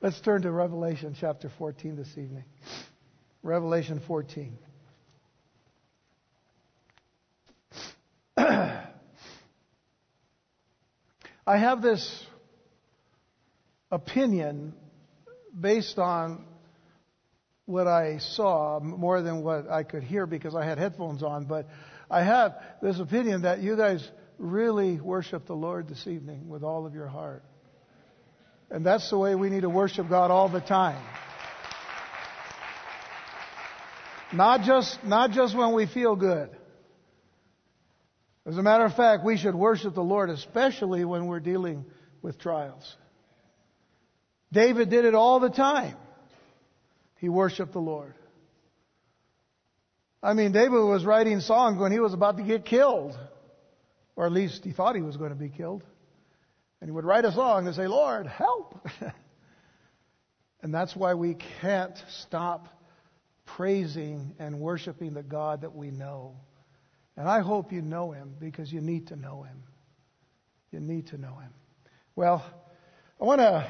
[0.00, 2.44] Let's turn to Revelation chapter 14 this evening.
[3.42, 4.56] Revelation 14.
[8.36, 8.86] I
[11.44, 12.24] have this
[13.90, 14.72] opinion
[15.58, 16.44] based on
[17.66, 21.66] what I saw more than what I could hear because I had headphones on, but
[22.08, 24.08] I have this opinion that you guys
[24.38, 27.42] really worship the Lord this evening with all of your heart.
[28.70, 31.02] And that's the way we need to worship God all the time.
[34.32, 36.50] Not just, not just when we feel good.
[38.44, 41.84] As a matter of fact, we should worship the Lord, especially when we're dealing
[42.22, 42.96] with trials.
[44.52, 45.96] David did it all the time.
[47.18, 48.14] He worshiped the Lord.
[50.22, 53.18] I mean, David was writing songs when he was about to get killed.
[54.16, 55.84] Or at least he thought he was going to be killed.
[56.80, 58.88] And he would write a song and say, Lord, help.
[60.62, 62.68] and that's why we can't stop
[63.56, 66.36] praising and worshiping the God that we know.
[67.16, 69.64] And I hope you know him because you need to know him.
[70.70, 71.50] You need to know him.
[72.14, 72.44] Well,
[73.20, 73.66] I want to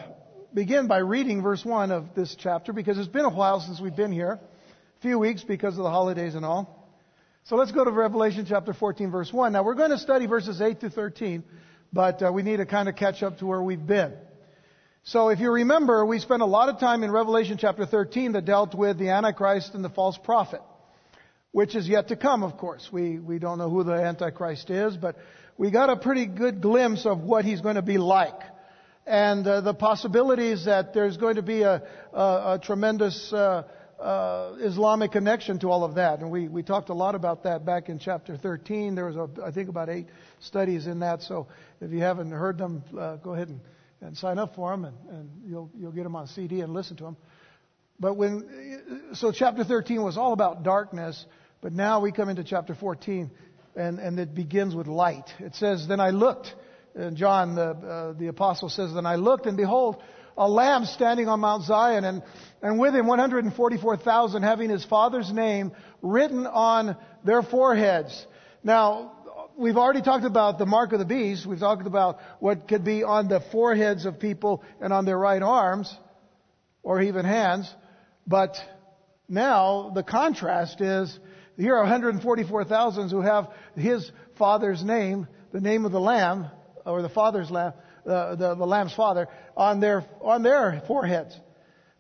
[0.53, 3.97] begin by reading verse 1 of this chapter because it's been a while since we've
[3.97, 4.33] been here.
[4.99, 6.75] A few weeks because of the holidays and all.
[7.45, 9.53] So let's go to Revelation chapter 14, verse 1.
[9.53, 11.45] Now we're going to study verses 8 to 13
[11.93, 14.15] but uh, we need to kind of catch up to where we've been.
[15.05, 18.45] So if you remember, we spent a lot of time in Revelation chapter 13 that
[18.45, 20.61] dealt with the Antichrist and the false prophet,
[21.51, 22.89] which is yet to come, of course.
[22.93, 25.17] We, we don't know who the Antichrist is, but
[25.57, 28.39] we got a pretty good glimpse of what he's going to be like.
[29.07, 33.63] And uh, the possibilities that there's going to be a, a, a tremendous uh,
[34.01, 36.21] uh, Islamic connection to all of that.
[36.21, 38.95] And we, we talked a lot about that back in chapter 13.
[38.95, 40.07] There was, a, I think, about eight
[40.41, 41.23] studies in that.
[41.23, 41.49] So
[41.81, 43.61] if you haven't heard them, uh, go ahead and,
[44.01, 46.97] and sign up for them, and, and you'll, you'll get them on CD and listen
[46.99, 47.17] to them.
[47.99, 51.27] But when, so chapter 13 was all about darkness,
[51.61, 53.31] but now we come into chapter 14,
[53.75, 55.29] and, and it begins with light.
[55.41, 56.55] It says, Then I looked,
[56.95, 60.01] and John, the, uh, the apostle says, Then I looked, and behold,
[60.39, 62.23] a lamb standing on Mount Zion, and,
[62.63, 68.27] and with him 144,000 having his father's name written on their foreheads.
[68.63, 69.13] Now,
[69.57, 71.45] we've already talked about the mark of the beast.
[71.45, 75.43] We've talked about what could be on the foreheads of people and on their right
[75.43, 75.95] arms,
[76.85, 77.73] or even hands.
[78.27, 78.57] But
[79.29, 81.19] now the contrast is
[81.57, 86.47] here are 144,000 who have his father's name, the name of the lamb,
[86.87, 87.73] or the father's lamb,
[88.09, 91.37] the, the, lamb's father, on their, on their foreheads.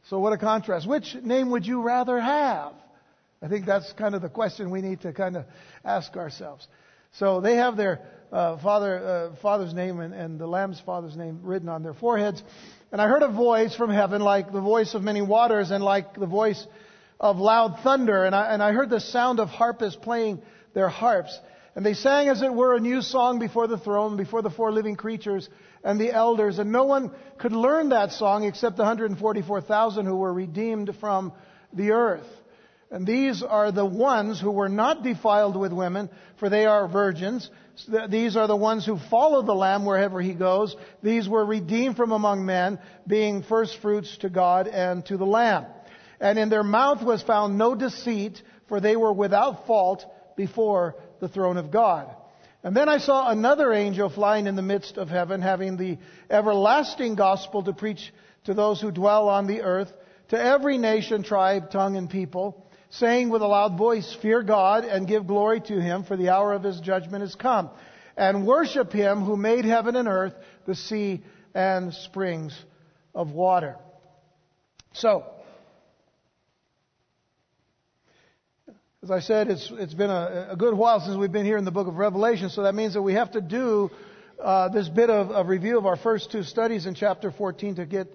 [0.08, 0.88] So what a contrast.
[0.88, 2.72] Which name would you rather have?
[3.42, 5.44] I think that's kind of the question we need to kind of
[5.84, 6.66] ask ourselves.
[7.12, 8.00] So they have their
[8.32, 12.42] uh, father, uh, father's name and, and the lamb's father's name written on their foreheads.
[12.90, 16.14] And I heard a voice from heaven like the voice of many waters and like
[16.14, 16.66] the voice
[17.20, 18.24] of loud thunder.
[18.24, 20.40] And I, and I heard the sound of harpists playing
[20.74, 21.38] their harps.
[21.76, 24.72] And they sang as it were a new song before the throne, before the four
[24.72, 25.48] living creatures
[25.84, 26.58] and the elders.
[26.58, 31.32] And no one could learn that song except the 144,000 who were redeemed from
[31.72, 32.26] the earth.
[32.90, 36.08] And these are the ones who were not defiled with women,
[36.38, 37.50] for they are virgins.
[38.08, 40.74] These are the ones who follow the Lamb wherever he goes.
[41.02, 45.66] These were redeemed from among men, being first fruits to God and to the Lamb.
[46.18, 51.28] And in their mouth was found no deceit, for they were without fault before the
[51.28, 52.08] throne of God.
[52.62, 55.98] And then I saw another angel flying in the midst of heaven, having the
[56.28, 58.12] everlasting gospel to preach
[58.44, 59.92] to those who dwell on the earth,
[60.28, 65.06] to every nation, tribe, tongue, and people saying with a loud voice, Fear God and
[65.06, 67.70] give glory to him, for the hour of his judgment is come.
[68.16, 70.34] And worship him who made heaven and earth,
[70.66, 71.22] the sea
[71.54, 72.58] and springs
[73.14, 73.76] of water.
[74.92, 75.24] So,
[79.02, 81.64] as I said, it's, it's been a, a good while since we've been here in
[81.64, 83.90] the book of Revelation, so that means that we have to do
[84.42, 87.86] uh, this bit of, of review of our first two studies in chapter 14 to
[87.86, 88.12] get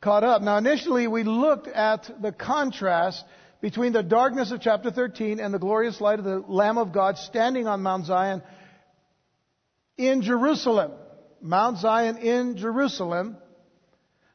[0.00, 0.40] caught up.
[0.40, 3.26] Now, initially, we looked at the contrast
[3.60, 7.18] between the darkness of chapter 13 and the glorious light of the Lamb of God
[7.18, 8.42] standing on Mount Zion
[9.98, 10.92] in Jerusalem.
[11.42, 13.36] Mount Zion in Jerusalem,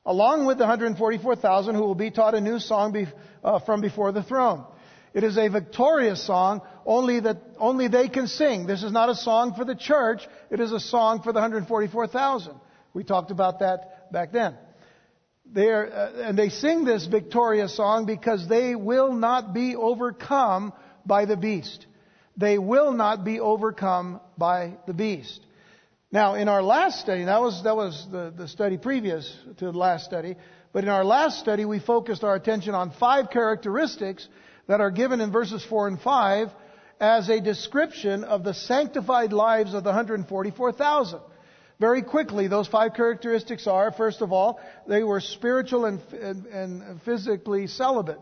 [0.05, 3.07] along with the 144,000 who will be taught a new song be,
[3.43, 4.65] uh, from before the throne.
[5.13, 8.65] It is a victorious song, only that only they can sing.
[8.65, 12.53] This is not a song for the church, it is a song for the 144,000.
[12.93, 14.55] We talked about that back then.
[15.45, 20.71] They're, uh, and they sing this victorious song because they will not be overcome
[21.05, 21.85] by the beast.
[22.37, 25.41] They will not be overcome by the beast.
[26.09, 29.77] Now, in our last study, that was, that was the, the study previous to the
[29.77, 30.35] last study,
[30.73, 34.27] But in our last study, we focused our attention on five characteristics
[34.67, 36.49] that are given in verses 4 and 5
[36.99, 41.19] as a description of the sanctified lives of the 144,000.
[41.79, 47.01] Very quickly, those five characteristics are, first of all, they were spiritual and, and, and
[47.01, 48.19] physically celibate.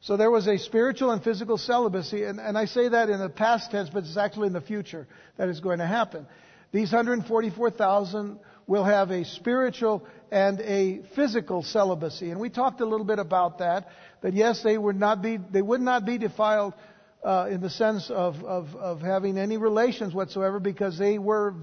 [0.00, 3.28] So there was a spiritual and physical celibacy, and, and, I say that in the
[3.28, 5.06] past tense, but it's actually in the future
[5.36, 6.26] that is going to happen.
[6.72, 13.06] These 144,000 will have a spiritual and a physical celibacy, and we talked a little
[13.06, 13.88] bit about that.
[14.22, 16.74] That yes, they would not be they would not be defiled
[17.22, 21.54] uh, in the sense of, of of having any relations whatsoever, because they were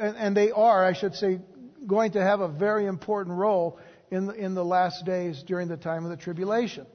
[0.00, 1.40] and, and they are, I should say,
[1.86, 3.78] going to have a very important role
[4.10, 6.86] in the, in the last days during the time of the tribulation.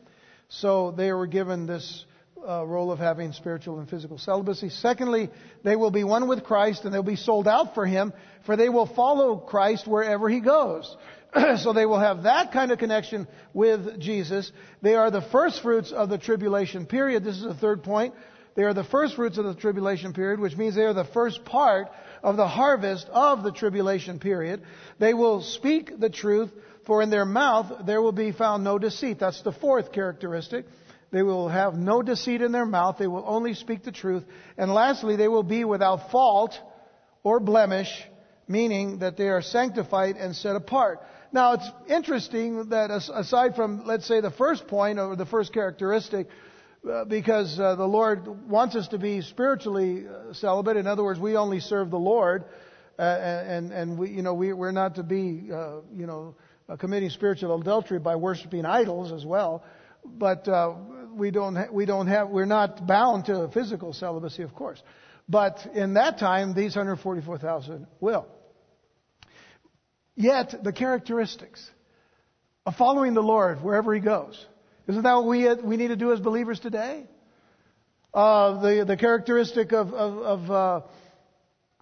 [0.49, 2.05] So they were given this
[2.47, 4.69] uh, role of having spiritual and physical celibacy.
[4.69, 5.29] Secondly,
[5.63, 8.13] they will be one with Christ and they'll be sold out for Him,
[8.45, 10.95] for they will follow Christ wherever He goes.
[11.57, 14.51] so they will have that kind of connection with Jesus.
[14.81, 17.23] They are the first fruits of the tribulation period.
[17.23, 18.13] This is the third point.
[18.55, 21.45] They are the first fruits of the tribulation period, which means they are the first
[21.45, 21.87] part
[22.23, 24.63] of the harvest of the tribulation period.
[24.97, 26.49] They will speak the truth,
[26.85, 29.19] for in their mouth there will be found no deceit.
[29.19, 30.65] That's the fourth characteristic.
[31.11, 32.97] They will have no deceit in their mouth.
[32.99, 34.23] They will only speak the truth.
[34.57, 36.57] And lastly, they will be without fault
[37.23, 37.89] or blemish,
[38.47, 41.01] meaning that they are sanctified and set apart.
[41.31, 46.27] Now, it's interesting that aside from, let's say, the first point or the first characteristic,
[46.89, 50.77] uh, because uh, the Lord wants us to be spiritually uh, celibate.
[50.77, 52.45] In other words, we only serve the Lord,
[52.97, 55.19] and and we you know we we're not to be
[55.49, 56.35] you know
[56.79, 59.63] committing spiritual adultery by worshiping idols as well.
[60.05, 60.47] But
[61.19, 64.81] we don't ha- we don't have we're not bound to physical celibacy, of course.
[65.27, 68.25] But in that time, these 144,000 will.
[70.15, 71.69] Yet the characteristics
[72.65, 74.43] of following the Lord wherever He goes
[74.89, 77.03] isn't that what we, we need to do as believers today?
[78.11, 80.81] Uh, the, the characteristic of, of, of, uh,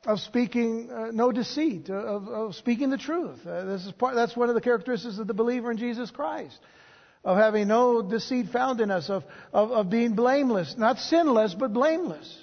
[0.05, 3.39] of speaking uh, no deceit, of, of, speaking the truth.
[3.47, 6.59] Uh, this is part, that's one of the characteristics of the believer in Jesus Christ.
[7.27, 10.75] Of having no deceit found in us, of, of, of being blameless.
[10.77, 12.37] Not sinless, but blameless.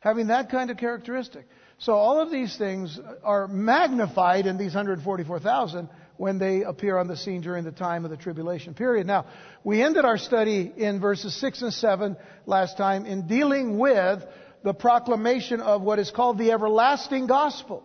[0.00, 1.46] Having that kind of characteristic.
[1.78, 7.16] So all of these things are magnified in these 144,000 when they appear on the
[7.16, 9.06] scene during the time of the tribulation period.
[9.06, 9.26] Now,
[9.62, 12.16] we ended our study in verses 6 and 7
[12.46, 14.24] last time in dealing with
[14.64, 17.84] the proclamation of what is called the everlasting gospel.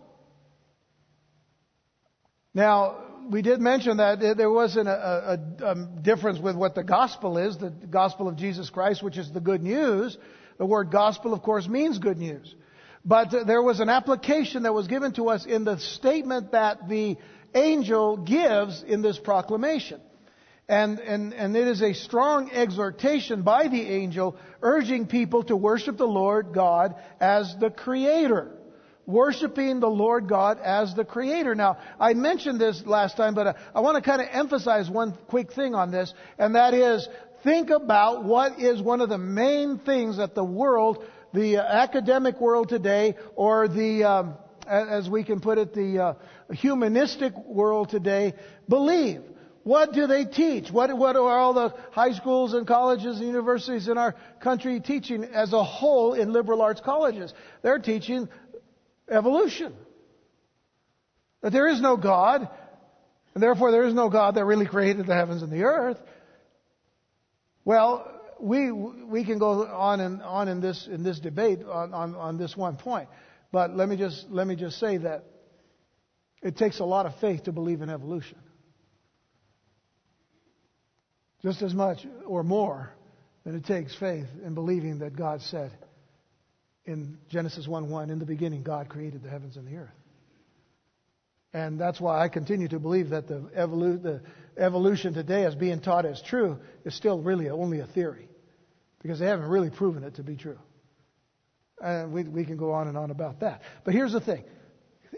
[2.52, 2.96] Now,
[3.30, 7.56] we did mention that there wasn't a, a, a, difference with what the gospel is,
[7.58, 10.16] the gospel of Jesus Christ, which is the good news.
[10.58, 12.54] The word gospel, of course, means good news.
[13.04, 16.88] But uh, there was an application that was given to us in the statement that
[16.88, 17.16] the
[17.54, 20.00] angel gives in this proclamation.
[20.68, 25.96] And, and, and it is a strong exhortation by the angel urging people to worship
[25.96, 28.55] the Lord God as the Creator.
[29.06, 31.54] Worshiping the Lord God as the Creator.
[31.54, 35.52] Now, I mentioned this last time, but I want to kind of emphasize one quick
[35.52, 37.08] thing on this, and that is
[37.44, 42.68] think about what is one of the main things that the world, the academic world
[42.68, 44.34] today, or the, um,
[44.66, 46.14] as we can put it, the uh,
[46.52, 48.34] humanistic world today
[48.68, 49.22] believe.
[49.62, 50.70] What do they teach?
[50.70, 55.24] What, what are all the high schools and colleges and universities in our country teaching
[55.24, 57.34] as a whole in liberal arts colleges?
[57.62, 58.28] They're teaching
[59.10, 59.74] evolution.
[61.42, 62.48] That there is no God,
[63.34, 65.98] and therefore there is no God that really created the heavens and the earth.
[67.64, 68.10] Well,
[68.40, 72.38] we, we can go on and on in this, in this debate on, on, on
[72.38, 73.08] this one point.
[73.52, 75.24] But let me just, let me just say that
[76.42, 78.38] it takes a lot of faith to believe in evolution.
[81.42, 82.92] Just as much or more
[83.44, 85.70] than it takes faith in believing that God said
[86.86, 89.94] in Genesis 1 1, in the beginning, God created the heavens and the earth.
[91.52, 94.20] And that's why I continue to believe that the, evolu- the
[94.58, 98.28] evolution today, as being taught as true, is still really only a theory.
[99.02, 100.58] Because they haven't really proven it to be true.
[101.80, 103.62] And we, we can go on and on about that.
[103.84, 104.44] But here's the thing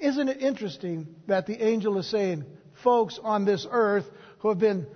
[0.00, 2.44] isn't it interesting that the angel is saying,
[2.82, 4.06] folks on this earth
[4.38, 4.86] who have been,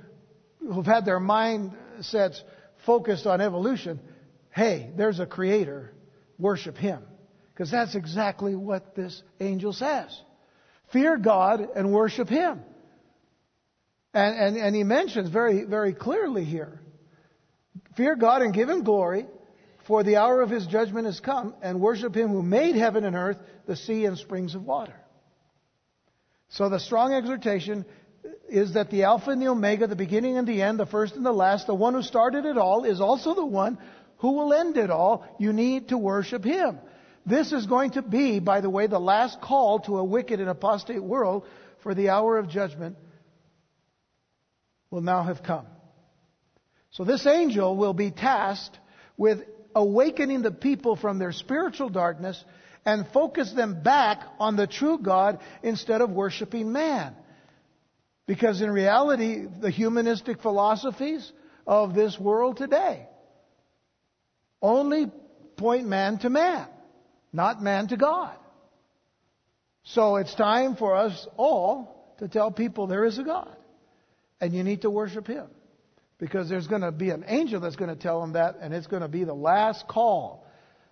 [0.60, 2.40] who've had their mindsets
[2.86, 4.00] focused on evolution,
[4.50, 5.92] hey, there's a creator,
[6.38, 7.02] worship him.
[7.52, 10.18] Because that's exactly what this angel says.
[10.92, 12.60] Fear God and worship him.
[14.14, 16.82] And, and, and he mentions very, very clearly here
[17.96, 19.26] fear God and give him glory,
[19.86, 23.16] for the hour of his judgment has come, and worship him who made heaven and
[23.16, 24.94] earth, the sea and springs of water.
[26.50, 27.84] So the strong exhortation
[28.48, 31.26] is that the Alpha and the Omega, the beginning and the end, the first and
[31.26, 33.78] the last, the one who started it all, is also the one
[34.22, 35.26] who will end it all.
[35.38, 36.78] You need to worship Him.
[37.26, 40.48] This is going to be, by the way, the last call to a wicked and
[40.48, 41.44] apostate world
[41.82, 42.96] for the hour of judgment
[44.92, 45.66] will now have come.
[46.92, 48.78] So this angel will be tasked
[49.16, 49.40] with
[49.74, 52.42] awakening the people from their spiritual darkness
[52.84, 57.16] and focus them back on the true God instead of worshiping man.
[58.28, 61.32] Because in reality, the humanistic philosophies
[61.66, 63.08] of this world today
[64.62, 65.10] only
[65.56, 66.66] point man to man,
[67.32, 68.34] not man to God.
[69.84, 73.56] So it's time for us all to tell people there is a God
[74.40, 75.46] and you need to worship Him.
[76.18, 78.86] Because there's going to be an angel that's going to tell them that, and it's
[78.86, 80.46] going to be the last call.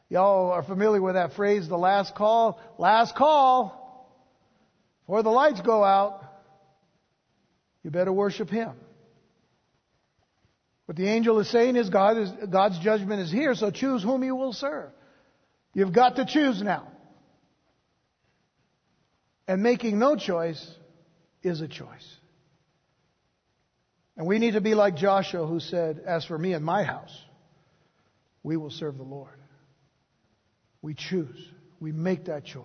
[0.08, 2.60] Y'all are familiar with that phrase, the last call?
[2.78, 4.08] Last call.
[5.06, 6.24] Before the lights go out,
[7.84, 8.72] you better worship Him.
[10.90, 14.24] What the angel is saying is, God is God's judgment is here, so choose whom
[14.24, 14.90] you will serve.
[15.72, 16.88] You've got to choose now.
[19.46, 20.60] And making no choice
[21.44, 22.16] is a choice.
[24.16, 27.16] And we need to be like Joshua who said, As for me and my house,
[28.42, 29.38] we will serve the Lord.
[30.82, 31.38] We choose.
[31.78, 32.64] We make that choice.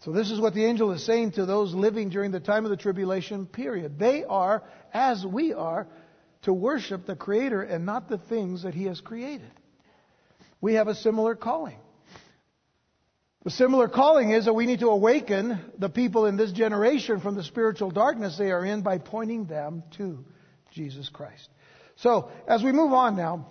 [0.00, 2.72] So this is what the angel is saying to those living during the time of
[2.72, 3.96] the tribulation period.
[3.96, 5.86] They are, as we are,
[6.46, 9.50] to worship the Creator and not the things that He has created.
[10.60, 11.76] We have a similar calling.
[13.42, 17.34] The similar calling is that we need to awaken the people in this generation from
[17.34, 20.24] the spiritual darkness they are in by pointing them to
[20.72, 21.48] Jesus Christ.
[21.96, 23.48] So, as we move on now,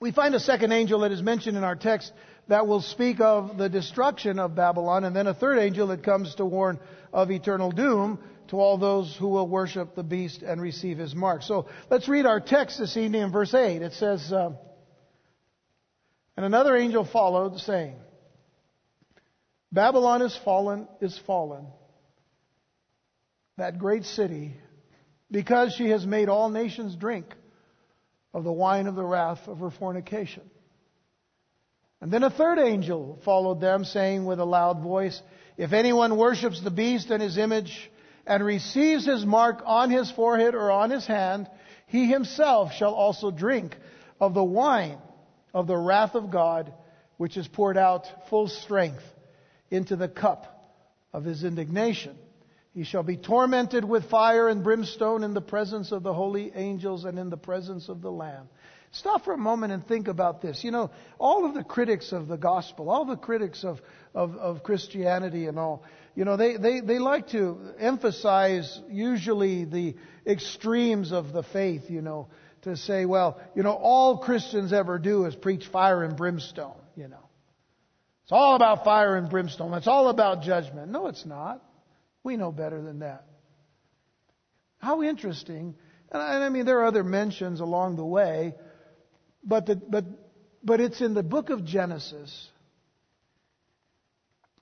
[0.00, 2.12] we find a second angel that is mentioned in our text
[2.48, 6.34] that will speak of the destruction of Babylon, and then a third angel that comes
[6.36, 6.80] to warn
[7.12, 8.18] of eternal doom
[8.52, 11.40] to all those who will worship the beast and receive his mark.
[11.40, 13.80] So, let's read our text this evening in verse 8.
[13.80, 14.50] It says, uh,
[16.36, 17.96] And another angel followed, saying,
[19.72, 21.66] Babylon is fallen, is fallen.
[23.56, 24.52] That great city,
[25.30, 27.24] because she has made all nations drink
[28.34, 30.42] of the wine of the wrath of her fornication.
[32.02, 35.18] And then a third angel followed them, saying with a loud voice,
[35.56, 37.90] If anyone worships the beast and his image,
[38.26, 41.48] and receives his mark on his forehead or on his hand,
[41.86, 43.76] he himself shall also drink
[44.20, 44.98] of the wine
[45.52, 46.72] of the wrath of God,
[47.16, 49.02] which is poured out full strength
[49.70, 50.48] into the cup
[51.12, 52.16] of his indignation.
[52.74, 57.04] He shall be tormented with fire and brimstone in the presence of the holy angels
[57.04, 58.48] and in the presence of the Lamb.
[58.92, 60.64] Stop for a moment and think about this.
[60.64, 63.80] You know, all of the critics of the gospel, all the critics of,
[64.14, 65.82] of, of Christianity and all,
[66.14, 72.02] you know, they, they, they like to emphasize usually the extremes of the faith, you
[72.02, 72.28] know,
[72.62, 77.08] to say, well, you know, all Christians ever do is preach fire and brimstone, you
[77.08, 77.28] know.
[78.24, 79.74] It's all about fire and brimstone.
[79.74, 80.90] It's all about judgment.
[80.90, 81.62] No, it's not.
[82.22, 83.24] We know better than that.
[84.78, 85.74] How interesting.
[86.10, 88.54] And I, mean, there are other mentions along the way,
[89.42, 90.04] but, the, but,
[90.62, 92.48] but it's in the book of Genesis,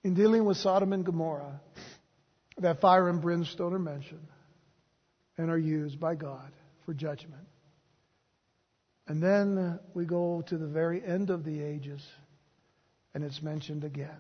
[0.02, 1.60] in dealing with Sodom and Gomorrah,
[2.58, 4.26] that fire and brimstone are mentioned
[5.36, 6.52] and are used by God
[6.84, 7.46] for judgment.
[9.06, 12.06] And then we go to the very end of the ages
[13.14, 14.16] and it's mentioned again.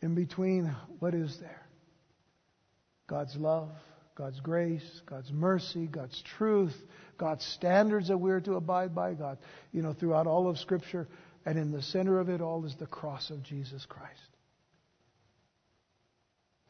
[0.00, 1.66] In between, what is there?
[3.06, 3.70] God's love,
[4.14, 6.74] God's grace, God's mercy, God's truth,
[7.18, 9.38] God's standards that we're to abide by, God,
[9.72, 11.08] you know, throughout all of Scripture.
[11.46, 14.20] And in the center of it all is the cross of Jesus Christ.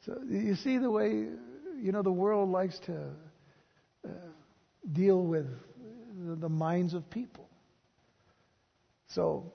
[0.07, 1.09] So you see the way,
[1.81, 3.11] you know, the world likes to
[4.07, 4.11] uh,
[4.93, 5.47] deal with
[6.41, 7.49] the minds of people.
[9.09, 9.53] So,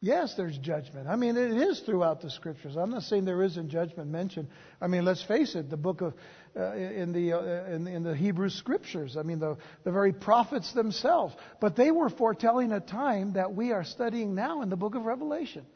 [0.00, 1.06] yes, there's judgment.
[1.08, 2.76] I mean, it is throughout the scriptures.
[2.76, 4.48] I'm not saying there isn't judgment mentioned.
[4.80, 6.14] I mean, let's face it, the book of,
[6.56, 10.72] uh, in, the, uh, in, in the Hebrew scriptures, I mean, the, the very prophets
[10.72, 11.34] themselves.
[11.60, 15.04] But they were foretelling a time that we are studying now in the book of
[15.04, 15.66] Revelation.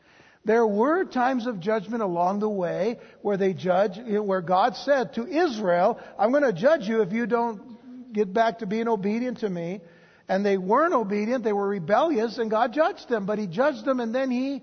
[0.45, 5.27] There were times of judgment along the way where they judge, where God said to
[5.27, 9.51] Israel, I'm going to judge you if you don't get back to being obedient to
[9.51, 9.81] me.
[10.29, 13.27] And they weren't obedient, they were rebellious, and God judged them.
[13.27, 14.63] But He judged them, and then He.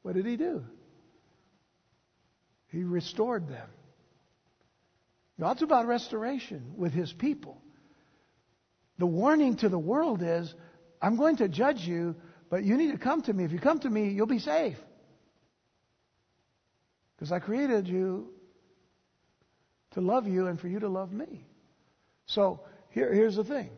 [0.00, 0.64] What did He do?
[2.72, 3.68] He restored them.
[5.38, 7.60] God's about restoration with His people.
[8.98, 10.52] The warning to the world is
[11.00, 12.16] I'm going to judge you,
[12.52, 13.44] But you need to come to me.
[13.44, 14.76] If you come to me, you'll be safe.
[17.16, 18.28] Because I created you
[19.92, 21.46] to love you and for you to love me.
[22.26, 22.60] So
[22.90, 23.70] here, here's the thing.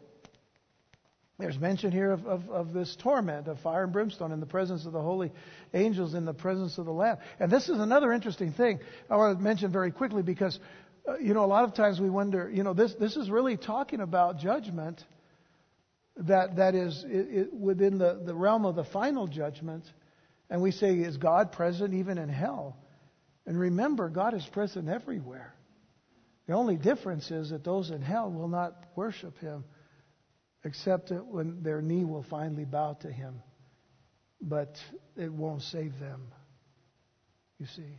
[1.38, 4.86] There's mention here of, of, of, this torment of fire and brimstone in the presence
[4.86, 5.32] of the holy
[5.72, 7.16] angels, in the presence of the Lamb.
[7.40, 8.78] And this is another interesting thing
[9.10, 10.60] I want to mention very quickly because,
[11.08, 13.56] uh, you know, a lot of times we wonder, you know, this, this is really
[13.56, 15.02] talking about judgment
[16.18, 19.84] that, that is it, it, within the, the realm of the final judgment.
[20.50, 22.76] And we say, is God present even in hell?
[23.44, 25.52] And remember, God is present everywhere.
[26.46, 29.64] The only difference is that those in hell will not worship him
[30.64, 33.42] except when their knee will finally bow to him.
[34.40, 34.76] But
[35.16, 36.23] it won't save them.
[37.59, 37.99] You see,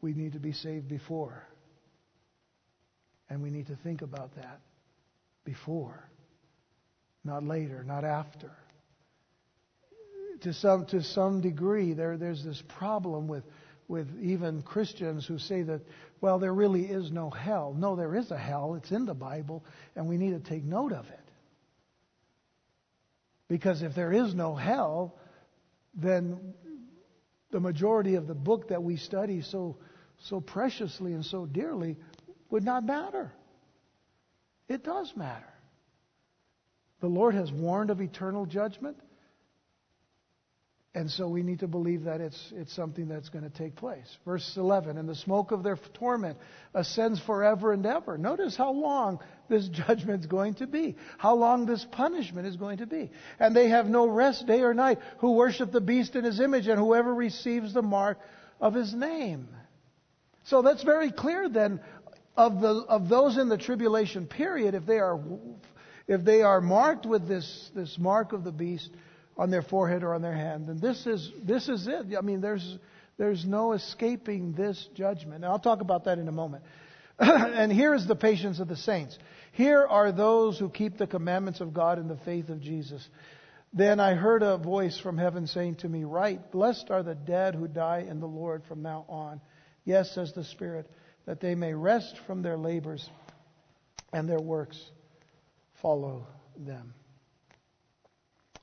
[0.00, 1.44] we need to be saved before.
[3.30, 4.60] And we need to think about that
[5.44, 6.08] before,
[7.24, 8.50] not later, not after.
[10.42, 13.44] To some, to some degree, there, there's this problem with
[13.88, 15.80] with even Christians who say that,
[16.20, 17.74] well, there really is no hell.
[17.76, 18.74] No, there is a hell.
[18.74, 19.64] It's in the Bible,
[19.96, 21.20] and we need to take note of it.
[23.48, 25.16] Because if there is no hell,
[25.94, 26.54] then
[27.50, 29.78] the majority of the book that we study so,
[30.18, 31.96] so preciously and so dearly
[32.50, 33.32] would not matter.
[34.68, 35.48] It does matter.
[37.00, 38.98] The Lord has warned of eternal judgment.
[40.98, 44.16] And so we need to believe that it's, it's something that's going to take place.
[44.24, 46.36] Verse 11, and the smoke of their torment
[46.74, 48.18] ascends forever and ever.
[48.18, 52.78] Notice how long this judgment is going to be, how long this punishment is going
[52.78, 53.12] to be.
[53.38, 56.66] And they have no rest day or night who worship the beast in his image
[56.66, 58.18] and whoever receives the mark
[58.60, 59.46] of his name.
[60.46, 61.78] So that's very clear then
[62.36, 65.20] of, the, of those in the tribulation period, if they are,
[66.08, 68.90] if they are marked with this, this mark of the beast,
[69.38, 70.68] on their forehead or on their hand.
[70.68, 72.06] And this is, this is it.
[72.16, 72.78] I mean, there's,
[73.16, 75.36] there's no escaping this judgment.
[75.36, 76.64] And I'll talk about that in a moment.
[77.18, 79.16] and here is the patience of the saints.
[79.52, 83.06] Here are those who keep the commandments of God in the faith of Jesus.
[83.72, 87.54] Then I heard a voice from heaven saying to me, Write, blessed are the dead
[87.54, 89.40] who die in the Lord from now on.
[89.84, 90.90] Yes, says the Spirit,
[91.26, 93.08] that they may rest from their labors
[94.12, 94.78] and their works
[95.82, 96.94] follow them.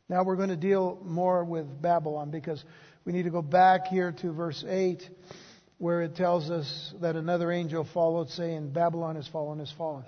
[0.07, 2.63] Now we're going to deal more with Babylon because
[3.05, 5.01] we need to go back here to verse 8
[5.79, 10.05] where it tells us that another angel followed saying, Babylon has fallen, has fallen.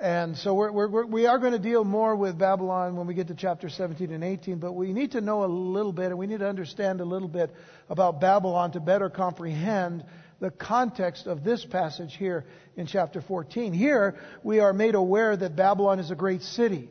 [0.00, 3.28] And so we're, we're, we are going to deal more with Babylon when we get
[3.28, 6.26] to chapter 17 and 18, but we need to know a little bit and we
[6.26, 7.54] need to understand a little bit
[7.88, 10.04] about Babylon to better comprehend
[10.40, 13.74] the context of this passage here in chapter 14.
[13.74, 16.88] Here we are made aware that Babylon is a great city.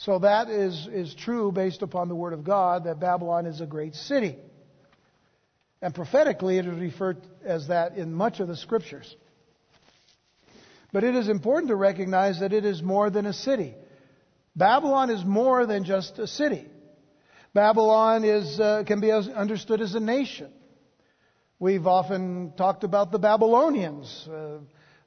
[0.00, 3.66] So that is, is true based upon the Word of God that Babylon is a
[3.66, 4.38] great city.
[5.82, 9.14] And prophetically, it is referred as that in much of the Scriptures.
[10.90, 13.74] But it is important to recognize that it is more than a city.
[14.56, 16.66] Babylon is more than just a city.
[17.52, 20.50] Babylon is, uh, can be understood as a nation.
[21.58, 24.26] We've often talked about the Babylonians.
[24.26, 24.60] Uh,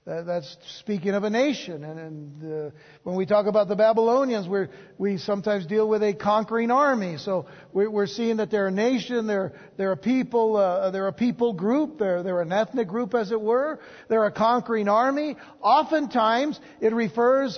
[0.06, 1.84] that's speaking of a nation.
[1.86, 2.72] And, and uh,
[3.04, 4.66] when we talk about the Babylonians, we
[4.98, 7.18] we sometimes deal with a conquering army.
[7.18, 11.14] So we're, we're seeing that they're a nation, they're, they're a people, uh, they're a
[11.14, 13.80] people group, they're, they're an ethnic group as it were.
[14.10, 15.38] They're a conquering army.
[15.62, 17.58] Oftentimes it refers,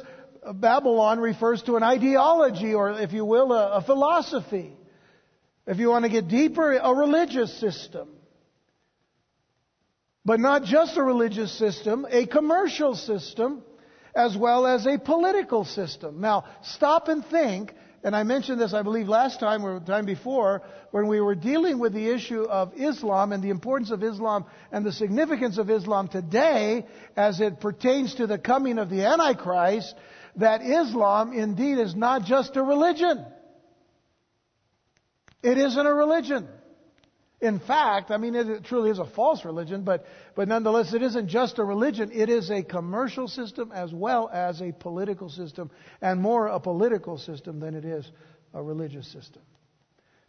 [0.53, 4.71] Babylon refers to an ideology or if you will, a, a philosophy.
[5.65, 8.09] If you want to get deeper, a religious system.
[10.25, 13.61] But not just a religious system, a commercial system,
[14.15, 16.19] as well as a political system.
[16.19, 20.63] Now, stop and think, and I mentioned this, I believe, last time or time before,
[20.91, 24.85] when we were dealing with the issue of Islam and the importance of Islam and
[24.85, 26.85] the significance of Islam today
[27.15, 29.93] as it pertains to the coming of the Antichrist,
[30.37, 33.25] that Islam indeed is not just a religion.
[35.43, 36.47] It isn't a religion.
[37.41, 41.27] In fact, I mean, it truly is a false religion, but, but nonetheless, it isn't
[41.27, 42.11] just a religion.
[42.13, 45.69] It is a commercial system as well as a political system,
[46.01, 48.09] and more a political system than it is
[48.53, 49.41] a religious system.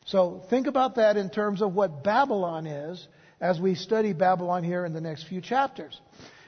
[0.05, 3.07] So think about that in terms of what Babylon is
[3.41, 6.01] as we study Babylon here in the next few chapters.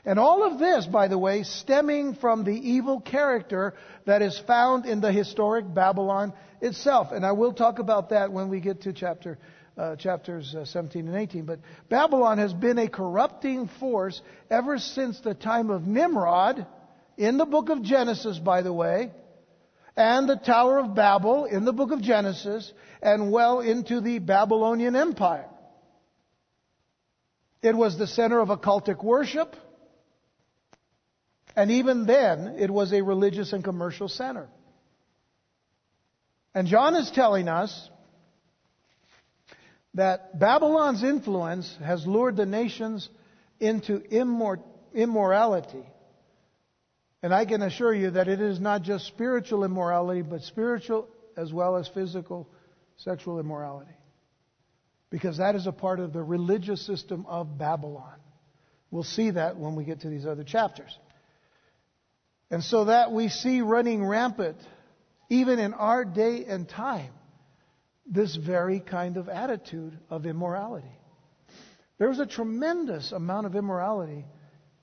[0.05, 3.75] And all of this, by the way, stemming from the evil character
[4.07, 7.13] that is found in the historic Babylon itself.
[7.13, 9.39] And I will talk about that when we get to chapter
[9.79, 11.45] uh, chapters uh, 17 and 18.
[11.45, 16.67] But Babylon has been a corrupting force ever since the time of Nimrod,
[17.17, 19.11] in the book of Genesis, by the way.
[19.97, 24.95] and the Tower of Babel in the book of Genesis and well into the Babylonian
[24.95, 25.49] Empire.
[27.63, 29.57] It was the center of occultic worship.
[31.57, 34.49] And even then, it was a religious and commercial center.
[36.55, 37.91] And John is telling us
[39.99, 43.09] that Babylon's influence has lured the nations
[43.59, 44.63] into immor-
[44.95, 45.83] immorality.
[47.21, 51.53] And I can assure you that it is not just spiritual immorality, but spiritual as
[51.53, 52.49] well as physical
[52.99, 53.91] sexual immorality.
[55.11, 58.21] Because that is a part of the religious system of Babylon.
[58.93, 60.97] We'll see that when we get to these other chapters.
[62.53, 64.59] And so that we see running rampant,
[65.29, 67.11] even in our day and time,
[68.11, 70.91] this very kind of attitude of immorality.
[71.99, 74.25] There's a tremendous amount of immorality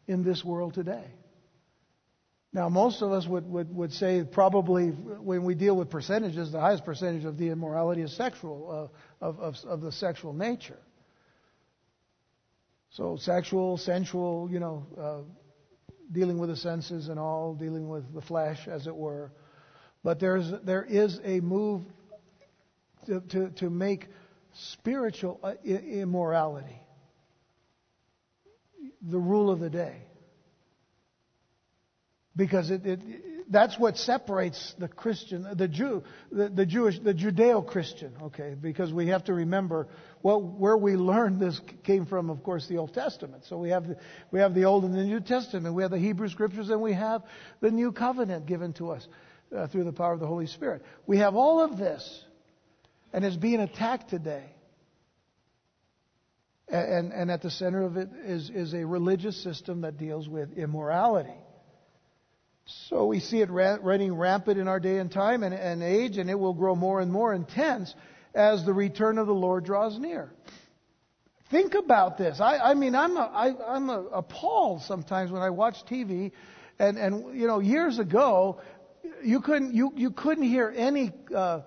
[0.08, 1.06] in this world today.
[2.54, 6.60] Now, most of us would, would, would say probably when we deal with percentages, the
[6.60, 10.80] highest percentage of the immorality is sexual, uh, of, of, of the sexual nature.
[12.92, 15.18] So, sexual, sensual, you know, uh,
[16.14, 19.34] dealing with the senses and all, dealing with the flesh, as it were.
[20.02, 21.82] But there's, there is a move
[23.06, 24.08] to, to, to make
[24.54, 26.82] spiritual uh, immorality
[29.02, 30.02] the rule of the day.
[32.36, 33.00] Because it, it,
[33.50, 38.14] that's what separates the Christian, the Jew, the, the Jewish, the Judeo-Christian.
[38.24, 39.88] Okay, because we have to remember
[40.22, 43.44] well, where we learned this came from, of course, the Old Testament.
[43.46, 43.98] So we have the,
[44.32, 45.76] we have the Old and the New Testament.
[45.76, 47.22] We have the Hebrew Scriptures, and we have
[47.62, 49.08] the New Covenant given to us
[49.56, 50.82] uh, through the power of the Holy Spirit.
[51.08, 52.26] We have all of this,
[53.16, 54.44] and it's being attacked today.
[56.68, 60.58] And, and at the center of it is, is a religious system that deals with
[60.58, 61.38] immorality.
[62.90, 66.30] So we see it running rampant in our day and time and, and age, and
[66.30, 67.96] it will grow more and more intense
[68.34, 70.30] as the return of the Lord draws near.
[71.50, 72.42] Think about this.
[72.42, 76.34] I, I mean, I'm, a, I, I'm a, appalled sometimes when I watch TV,
[76.80, 78.60] and, and you know, years ago,
[79.24, 81.62] you couldn't you, you couldn't hear any uh,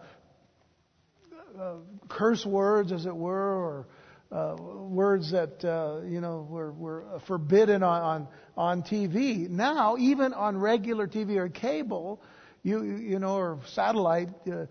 [1.58, 1.74] uh,
[2.08, 3.86] curse words, as it were, or
[4.30, 9.48] uh, words that uh, you know were, were forbidden on, on on TV.
[9.48, 12.20] Now, even on regular TV or cable,
[12.62, 14.66] you you know, or satellite, uh,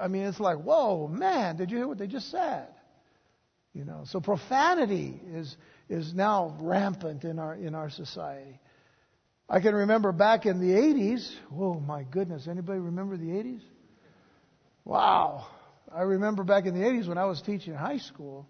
[0.00, 1.56] I mean, it's like, whoa, man!
[1.56, 2.68] Did you hear what they just said?
[3.74, 5.56] You know, so profanity is
[5.88, 8.58] is now rampant in our in our society.
[9.48, 11.30] I can remember back in the 80s.
[11.52, 12.48] Oh my goodness!
[12.48, 13.60] Anybody remember the 80s?
[14.84, 15.46] Wow!
[15.96, 18.46] I remember back in the 80s when I was teaching high school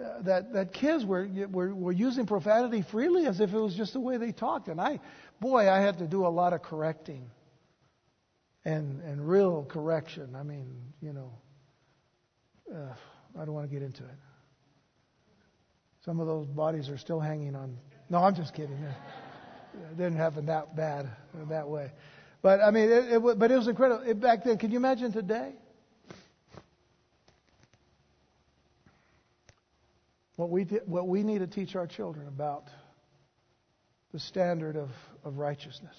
[0.00, 3.92] uh, that, that kids were, were, were using profanity freely as if it was just
[3.92, 4.68] the way they talked.
[4.68, 5.00] And I,
[5.40, 7.28] boy, I had to do a lot of correcting
[8.64, 10.36] and, and real correction.
[10.36, 11.32] I mean, you know,
[12.72, 12.94] uh,
[13.40, 14.18] I don't want to get into it.
[16.04, 17.76] Some of those bodies are still hanging on.
[18.10, 18.78] No, I'm just kidding.
[19.90, 21.08] It didn't happen that bad,
[21.48, 21.90] that way.
[22.42, 24.04] But I mean, it, it, but it was incredible.
[24.08, 25.54] It, back then, can you imagine today?
[30.36, 32.64] What we, what we need to teach our children about
[34.12, 34.90] the standard of,
[35.24, 35.96] of righteousness.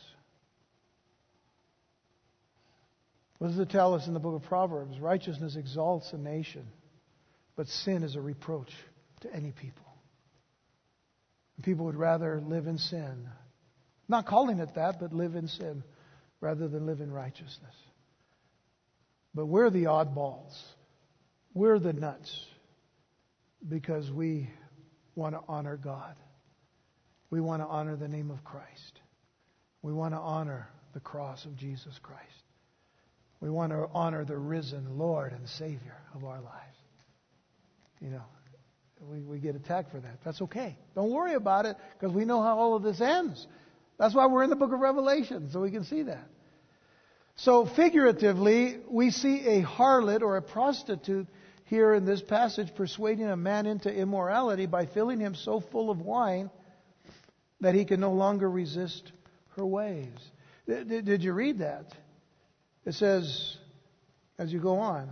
[3.37, 4.97] What does it tell us in the book of Proverbs?
[4.99, 6.67] Righteousness exalts a nation,
[7.55, 8.71] but sin is a reproach
[9.21, 9.85] to any people.
[11.63, 13.29] People would rather live in sin.
[14.07, 15.83] Not calling it that, but live in sin
[16.41, 17.75] rather than live in righteousness.
[19.33, 20.53] But we're the oddballs.
[21.53, 22.45] We're the nuts
[23.67, 24.49] because we
[25.15, 26.15] want to honor God.
[27.29, 28.99] We want to honor the name of Christ.
[29.81, 32.21] We want to honor the cross of Jesus Christ.
[33.39, 36.77] We want to honor the risen Lord and Savior of our lives.
[38.01, 38.23] You know,
[39.01, 40.19] we, we get attacked for that.
[40.23, 40.77] That's okay.
[40.95, 43.45] Don't worry about it because we know how all of this ends.
[43.97, 46.27] That's why we're in the book of Revelation, so we can see that.
[47.37, 51.27] So, figuratively, we see a harlot or a prostitute
[51.65, 55.99] here in this passage persuading a man into immorality by filling him so full of
[56.01, 56.49] wine
[57.61, 59.11] that he can no longer resist
[59.55, 60.13] her ways.
[60.67, 61.91] Did you read that?
[62.85, 63.57] It says,
[64.37, 65.09] as you go on,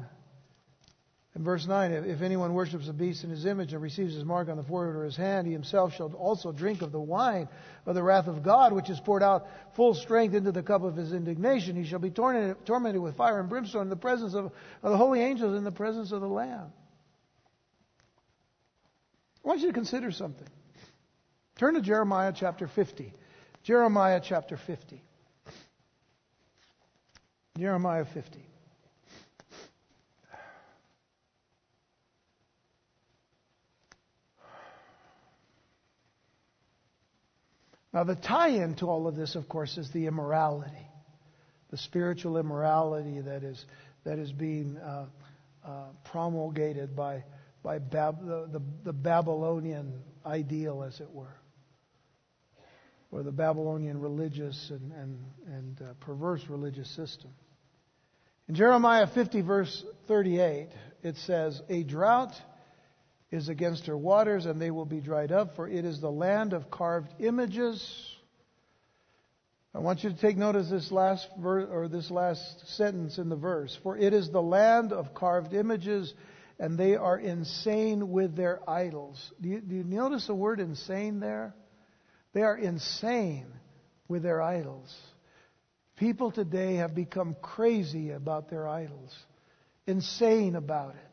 [1.35, 4.49] in verse 9, if anyone worships a beast in his image and receives his mark
[4.49, 7.47] on the forehead or his hand, he himself shall also drink of the wine
[7.87, 10.95] of the wrath of God, which is poured out full strength into the cup of
[10.95, 11.75] his indignation.
[11.75, 14.45] He shall be tormented, with fire and brimstone in the presence of,
[14.83, 16.71] of the holy angels in the presence of the Lamb.
[19.43, 20.47] I want you to consider something.
[21.55, 23.11] Turn to Jeremiah chapter 50.
[23.63, 25.01] Jeremiah chapter 50.
[27.57, 28.52] Jeremiah 50.
[37.93, 40.87] Now, the tie in to all of this, of course, is the immorality,
[41.69, 43.63] the spiritual immorality that is,
[44.03, 45.05] that is being uh,
[45.63, 47.23] uh, promulgated by,
[47.61, 51.35] by Bab- the, the, the Babylonian ideal, as it were,
[53.11, 57.29] or the Babylonian religious and, and, and uh, perverse religious system.
[58.49, 60.69] In Jeremiah 50, verse 38,
[61.03, 62.33] it says, A drought
[63.33, 66.53] is against her waters, and they will be dried up, for it is the land
[66.53, 67.83] of carved images.
[69.73, 73.29] I want you to take note of this last verse or this last sentence in
[73.29, 73.75] the verse.
[73.81, 76.13] For it is the land of carved images,
[76.59, 79.31] and they are insane with their idols.
[79.41, 81.55] Do you, do you notice the word insane there?
[82.33, 83.47] They are insane
[84.07, 84.95] with their idols.
[85.95, 89.11] People today have become crazy about their idols,
[89.87, 91.12] insane about it.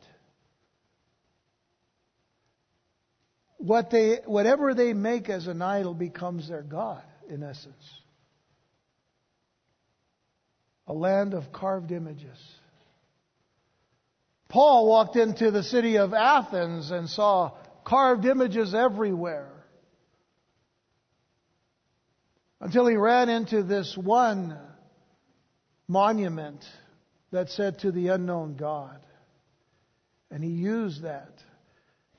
[3.61, 8.01] What they, whatever they make as an idol becomes their God, in essence.
[10.87, 12.37] A land of carved images.
[14.49, 17.51] Paul walked into the city of Athens and saw
[17.85, 19.51] carved images everywhere.
[22.59, 24.57] Until he ran into this one
[25.87, 26.63] monument
[27.31, 28.99] that said to the unknown God.
[30.29, 31.31] And he used that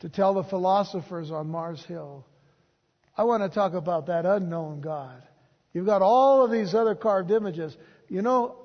[0.03, 2.27] to tell the philosophers on Mars Hill,
[3.17, 5.23] I want to talk about that unknown God.
[5.73, 7.77] You've got all of these other carved images.
[8.09, 8.57] You know,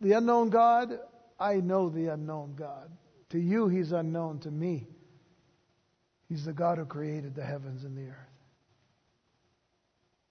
[0.00, 0.98] the unknown God,
[1.38, 2.90] I know the unknown God.
[3.30, 4.38] To you, He's unknown.
[4.40, 4.88] To me,
[6.30, 8.16] He's the God who created the heavens and the earth.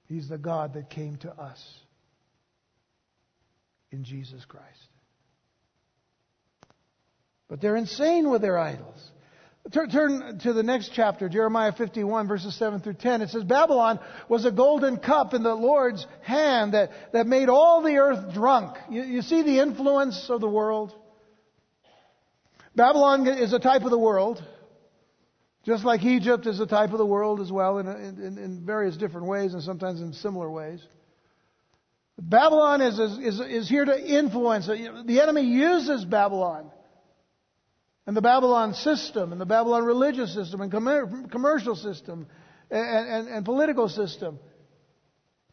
[0.08, 1.64] He's the God that came to us
[3.92, 4.90] in Jesus Christ.
[7.48, 9.12] But they're insane with their idols.
[9.72, 13.22] Turn, turn, to the next chapter, Jeremiah 51, verses 7 through 10.
[13.22, 17.82] It says, Babylon was a golden cup in the Lord's hand that, that made all
[17.82, 18.76] the earth drunk.
[18.90, 20.94] You, you see the influence of the world?
[22.76, 24.44] Babylon is a type of the world,
[25.66, 28.98] just like Egypt is a type of the world as well, in, in, in various
[28.98, 30.86] different ways and sometimes in similar ways.
[32.20, 34.68] Babylon is, is, is here to influence.
[34.68, 36.70] The enemy uses Babylon
[38.06, 42.28] and the Babylon system and the Babylon religious system and commercial system
[42.70, 44.40] and, and, and, political system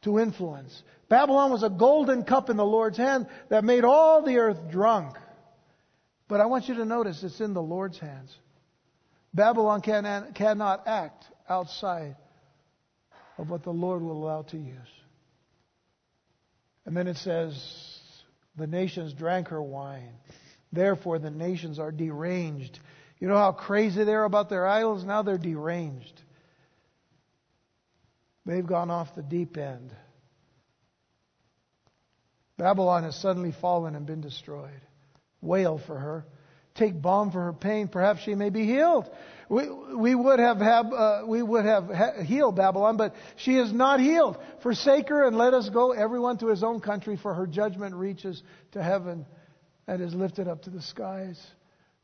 [0.03, 0.83] to influence.
[1.09, 5.17] Babylon was a golden cup in the Lord's hand that made all the earth drunk.
[6.29, 8.35] But I want you to notice it's in the Lord's hands.
[9.35, 12.17] Babylon can, cannot act outside
[13.39, 14.77] of what the Lord will allow to use.
[16.87, 17.55] And then it says,
[18.57, 20.15] the nations drank her wine.
[20.73, 22.79] Therefore, the nations are deranged.
[23.19, 25.05] You know how crazy they are about their idols?
[25.05, 26.23] Now they're deranged.
[28.47, 29.91] They've gone off the deep end.
[32.57, 34.81] Babylon has suddenly fallen and been destroyed.
[35.41, 36.27] Wail for her.
[36.75, 37.89] Take balm for her pain.
[37.89, 39.11] Perhaps she may be healed.
[39.49, 43.73] We, we would have, have uh, we would have ha- healed Babylon, but she is
[43.73, 44.39] not healed.
[44.63, 48.43] Forsake her and let us go, everyone to his own country, for her judgment reaches
[48.73, 49.27] to heaven
[49.91, 51.45] and is lifted up to the skies.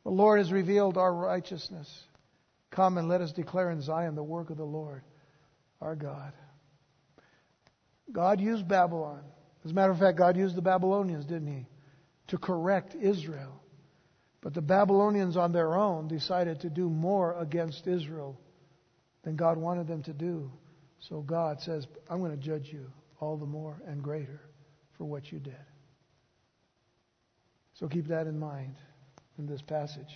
[0.03, 1.89] The Lord has revealed our righteousness.
[2.73, 5.05] Come and let us declare in Zion the work of the Lord,
[5.81, 6.33] our God.
[8.11, 9.23] God used Babylon.
[9.65, 11.67] As a matter of fact, God used the Babylonians, didn't He?
[12.29, 13.63] To correct Israel.
[14.41, 18.37] But the Babylonians on their own decided to do more against Israel
[19.23, 20.51] than God wanted them to do.
[20.99, 24.41] So God says, I'm going to judge you all the more and greater
[24.99, 25.55] for what you did.
[27.79, 28.75] So keep that in mind
[29.39, 30.15] in this passage.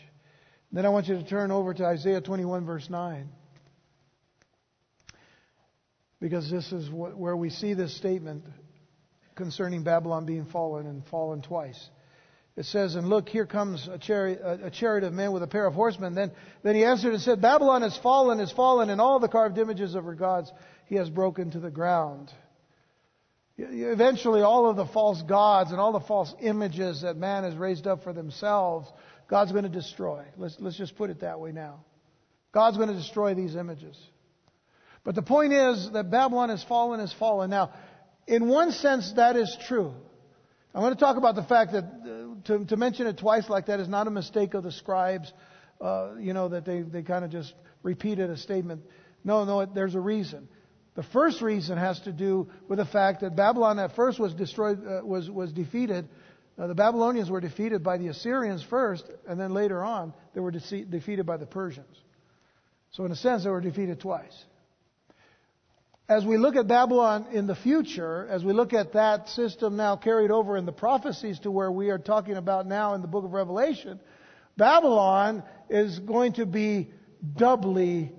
[0.73, 3.29] Then I want you to turn over to Isaiah 21, verse 9.
[6.21, 8.45] Because this is what, where we see this statement
[9.35, 11.89] concerning Babylon being fallen and fallen twice.
[12.57, 15.67] It says, And look, here comes a chariot, a chariot of men with a pair
[15.67, 16.15] of horsemen.
[16.15, 19.59] Then, then he answered and said, Babylon has fallen, has fallen, and all the carved
[19.59, 20.51] images of her gods
[20.87, 22.33] he has broken to the ground.
[23.69, 27.87] Eventually, all of the false gods and all the false images that man has raised
[27.87, 28.89] up for themselves,
[29.29, 30.25] God's going to destroy.
[30.37, 31.85] Let's, let's just put it that way now.
[32.53, 33.97] God's going to destroy these images.
[35.05, 37.51] But the point is that Babylon has fallen, has fallen.
[37.51, 37.73] Now,
[38.27, 39.93] in one sense, that is true.
[40.75, 43.67] I'm going to talk about the fact that uh, to, to, mention it twice like
[43.67, 45.33] that is not a mistake of the scribes,
[45.81, 48.83] uh, you know, that they, they kind of just repeated a statement.
[49.25, 50.49] No, no, there's a reason.
[51.01, 54.87] The first reason has to do with the fact that Babylon at first was destroyed,
[54.87, 56.07] uh, was, was defeated
[56.59, 60.51] Now, the Babylonians were defeated by the Assyrians first, and then later on, they were
[60.51, 61.97] de- defeated by the Persians.
[62.91, 64.45] So, in a sense, they were defeated twice.
[66.07, 69.97] As we look at Babylon in the future, as we look at that system now
[69.97, 73.25] carried over in the prophecies to where we are talking about now in the book
[73.25, 74.01] of Revelation,
[74.59, 76.91] Babylon is going to be
[77.39, 78.13] doubly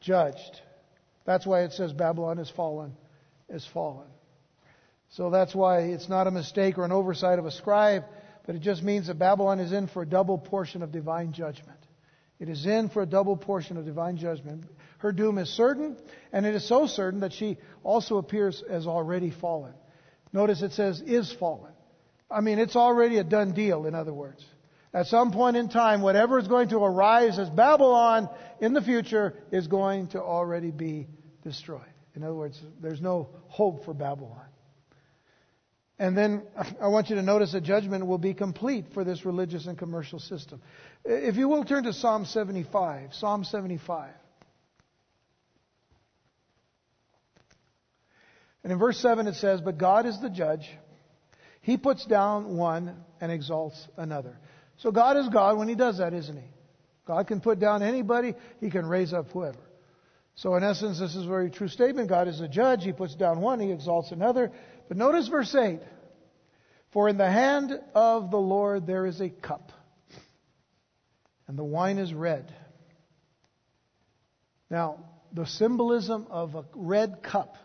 [0.00, 0.62] judged.
[1.24, 2.94] That's why it says Babylon is fallen,
[3.48, 4.08] is fallen.
[5.10, 8.04] So that's why it's not a mistake or an oversight of a scribe,
[8.46, 11.78] but it just means that Babylon is in for a double portion of divine judgment.
[12.40, 14.64] It is in for a double portion of divine judgment.
[14.98, 15.96] Her doom is certain,
[16.32, 19.72] and it is so certain that she also appears as already fallen.
[20.32, 21.72] Notice it says is fallen.
[22.30, 24.44] I mean, it's already a done deal, in other words.
[24.94, 28.28] At some point in time, whatever is going to arise as Babylon
[28.60, 31.08] in the future is going to already be
[31.42, 31.82] destroyed.
[32.14, 34.46] In other words, there's no hope for Babylon.
[35.98, 36.44] And then
[36.80, 40.20] I want you to notice that judgment will be complete for this religious and commercial
[40.20, 40.62] system.
[41.04, 44.10] If you will turn to Psalm 75, Psalm 75.
[48.62, 50.68] And in verse 7 it says, But God is the judge.
[51.62, 54.38] He puts down one and exalts another.
[54.84, 56.44] So God is God when He does that, isn't He?
[57.06, 59.58] God can put down anybody, He can raise up whoever.
[60.34, 62.10] So, in essence, this is a very true statement.
[62.10, 62.84] God is a judge.
[62.84, 64.52] He puts down one, He exalts another.
[64.86, 65.80] But notice verse 8
[66.92, 69.72] For in the hand of the Lord there is a cup,
[71.48, 72.52] and the wine is red.
[74.68, 74.98] Now,
[75.32, 77.56] the symbolism of a red cup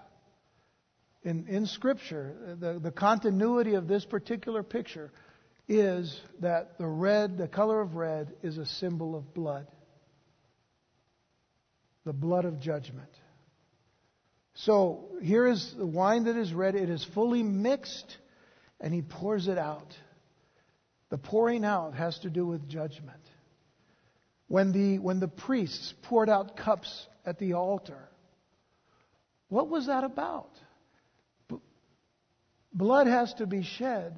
[1.23, 5.11] in, in Scripture, the, the continuity of this particular picture
[5.69, 9.67] is that the red, the color of red, is a symbol of blood.
[12.05, 13.11] The blood of judgment.
[14.55, 16.73] So here is the wine that is red.
[16.73, 18.17] It is fully mixed,
[18.81, 19.95] and he pours it out.
[21.09, 23.21] The pouring out has to do with judgment.
[24.47, 28.09] When the, when the priests poured out cups at the altar,
[29.49, 30.49] what was that about?
[32.73, 34.15] Blood has to be shed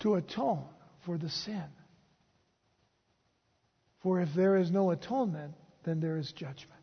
[0.00, 0.64] to atone
[1.04, 1.64] for the sin.
[4.02, 6.80] For if there is no atonement, then there is judgment.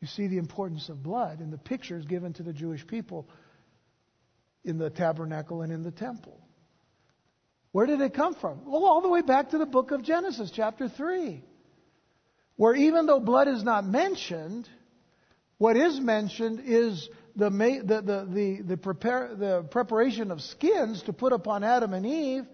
[0.00, 3.28] You see the importance of blood in the pictures given to the Jewish people
[4.64, 6.38] in the tabernacle and in the temple.
[7.72, 8.64] Where did it come from?
[8.64, 11.42] Well, all the way back to the book of Genesis, chapter 3,
[12.56, 14.68] where even though blood is not mentioned,
[15.58, 21.12] what is mentioned is the, the, the, the, the, prepare, the preparation of skins to
[21.12, 22.46] put upon Adam and Eve,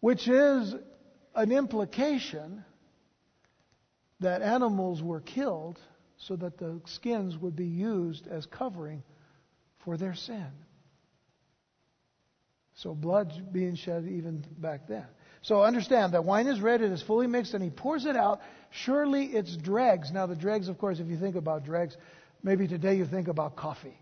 [0.00, 0.74] which is
[1.34, 2.64] an implication
[4.20, 5.78] that animals were killed
[6.16, 9.02] so that the skins would be used as covering
[9.84, 10.46] for their sin.
[12.74, 15.06] So blood being shed even back then.
[15.42, 18.40] So understand that wine is red, it is fully mixed, and he pours it out.
[18.70, 20.12] Surely it's dregs.
[20.12, 21.96] Now, the dregs, of course, if you think about dregs,
[22.42, 23.96] maybe today you think about coffee.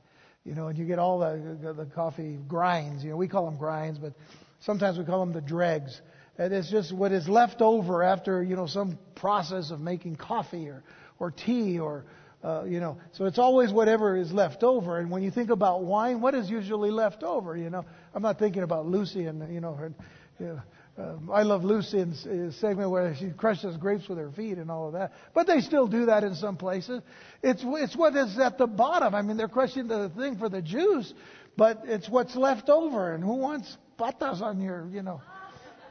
[0.45, 3.05] You know, and you get all the, the coffee grinds.
[3.05, 4.15] You know, we call them grinds, but
[4.61, 6.01] sometimes we call them the dregs.
[6.39, 10.69] And it's just what is left over after, you know, some process of making coffee
[10.69, 10.83] or,
[11.19, 12.07] or tea or,
[12.43, 12.97] uh, you know.
[13.13, 14.99] So it's always whatever is left over.
[14.99, 17.55] And when you think about wine, what is usually left over?
[17.55, 19.93] You know, I'm not thinking about Lucy and, you know, her,
[20.39, 20.63] you know
[20.99, 22.27] um, I love Lucy's
[22.61, 25.13] segment where she crushes grapes with her feet and all of that.
[25.35, 27.01] But they still do that in some places.
[27.43, 29.15] It's, it's what is at the bottom.
[29.15, 31.13] I mean, they're crushing the thing for the juice,
[31.57, 33.15] but it's what's left over.
[33.15, 35.23] And who wants patas on your, you know.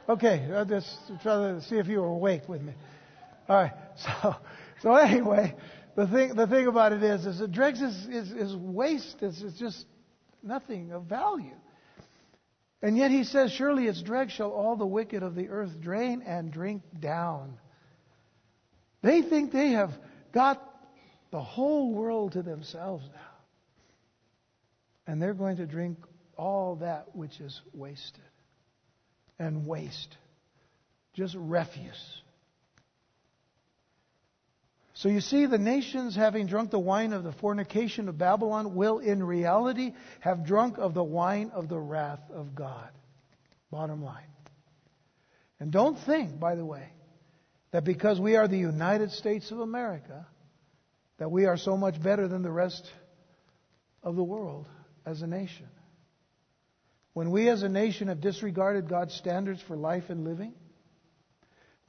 [0.08, 0.88] Okay, I'll just
[1.22, 2.74] try to see if you were awake with me.
[3.48, 3.72] All right.
[4.22, 4.34] So,
[4.82, 5.54] so anyway,
[5.94, 9.16] the thing, the thing about it is, is that dregs is, is, is waste.
[9.20, 9.84] It's, it's just
[10.42, 11.52] nothing of value.
[12.82, 16.22] And yet he says, Surely its dregs shall all the wicked of the earth drain
[16.22, 17.58] and drink down.
[19.02, 19.92] They think they have
[20.32, 20.62] got
[21.30, 23.20] the whole world to themselves now.
[25.06, 25.98] And they're going to drink
[26.36, 28.22] all that which is wasted
[29.38, 30.16] and waste.
[31.14, 32.22] Just refuse.
[35.00, 38.98] So you see, the nations, having drunk the wine of the fornication of Babylon, will
[38.98, 42.90] in reality have drunk of the wine of the wrath of God.
[43.70, 44.26] Bottom line.
[45.58, 46.86] And don't think, by the way,
[47.70, 50.26] that because we are the United States of America,
[51.16, 52.86] that we are so much better than the rest
[54.02, 54.68] of the world
[55.06, 55.68] as a nation.
[57.14, 60.52] When we as a nation have disregarded God's standards for life and living,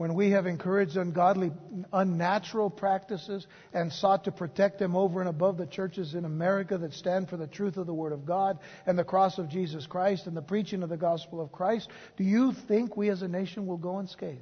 [0.01, 1.51] when we have encouraged ungodly,
[1.93, 6.91] unnatural practices and sought to protect them over and above the churches in America that
[6.91, 10.25] stand for the truth of the Word of God and the cross of Jesus Christ
[10.25, 11.87] and the preaching of the gospel of Christ,
[12.17, 14.41] do you think we as a nation will go unscathed?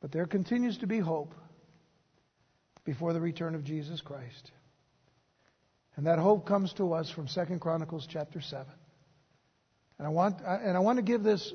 [0.00, 1.32] But there continues to be hope
[2.84, 4.50] before the return of Jesus Christ.
[5.94, 8.66] And that hope comes to us from 2 Chronicles chapter 7.
[9.98, 11.54] And I want, and I want to give this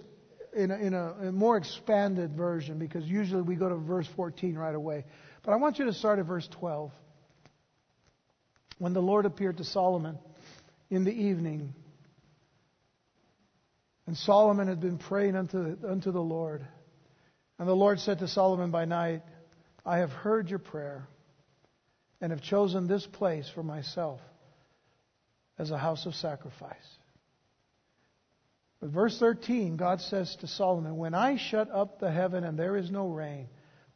[0.55, 4.55] in a, in a, a more expanded version because usually we go to verse 14
[4.55, 5.05] right away.
[5.43, 6.91] But I want you to start at verse 12.
[8.77, 10.17] When the Lord appeared to Solomon
[10.89, 11.73] in the evening,
[14.07, 16.65] and Solomon had been praying unto, unto the Lord.
[17.57, 19.23] And the Lord said to Solomon by night,
[19.85, 21.07] I have heard your prayer
[22.21, 24.19] and have chosen this place for myself
[25.57, 26.75] as a house of sacrifice.
[28.85, 32.77] But verse 13, God says to Solomon, When I shut up the heaven and there
[32.77, 33.47] is no rain,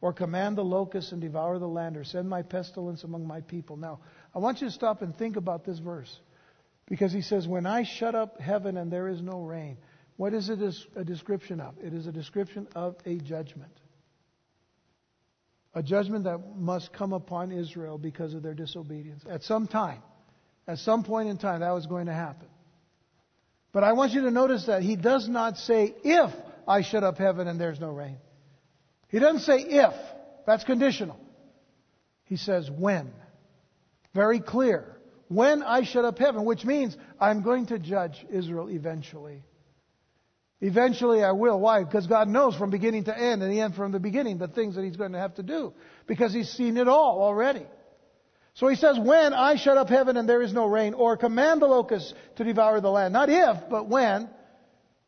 [0.02, 3.78] or command the locusts and devour the land, or send my pestilence among my people.
[3.78, 4.00] Now,
[4.34, 6.20] I want you to stop and think about this verse.
[6.88, 9.78] Because he says, When I shut up heaven and there is no rain,
[10.18, 10.60] what is it
[10.96, 11.76] a description of?
[11.80, 13.80] It is a description of a judgment.
[15.76, 19.24] A judgment that must come upon Israel because of their disobedience.
[19.30, 20.02] At some time,
[20.68, 22.48] at some point in time, that was going to happen.
[23.72, 26.32] But I want you to notice that he does not say, if
[26.68, 28.18] I shut up heaven and there's no rain.
[29.10, 29.94] He doesn't say if.
[30.46, 31.20] That's conditional.
[32.26, 33.12] He says when.
[34.14, 34.98] Very clear.
[35.28, 39.44] When I shut up heaven, which means I'm going to judge Israel eventually.
[40.62, 41.60] Eventually I will.
[41.60, 41.84] Why?
[41.84, 44.76] Because God knows from beginning to end and the end from the beginning the things
[44.76, 45.74] that He's going to have to do.
[46.08, 47.66] Because He's seen it all already.
[48.60, 51.62] So he says, when I shut up heaven and there is no rain, or command
[51.62, 53.14] the locusts to devour the land.
[53.14, 54.30] Not if, but when.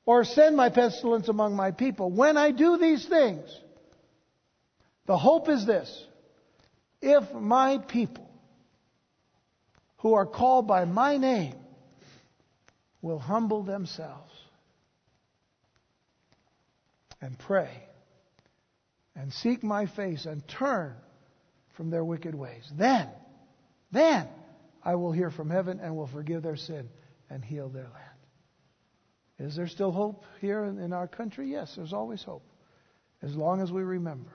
[0.06, 2.10] Or send my pestilence among my people.
[2.10, 3.44] When I do these things,
[5.06, 6.06] the hope is this.
[7.02, 8.30] If my people,
[9.98, 11.56] who are called by my name,
[13.02, 14.32] will humble themselves
[17.20, 17.84] and pray
[19.14, 20.96] and seek my face and turn
[21.76, 23.10] from their wicked ways, then
[23.92, 24.28] then
[24.84, 26.90] I will hear from heaven and will forgive their sin
[27.30, 28.12] and heal their land.
[29.40, 31.50] Is there still hope here in our country?
[31.52, 32.44] Yes, there's always hope.
[33.24, 34.32] As long as we remember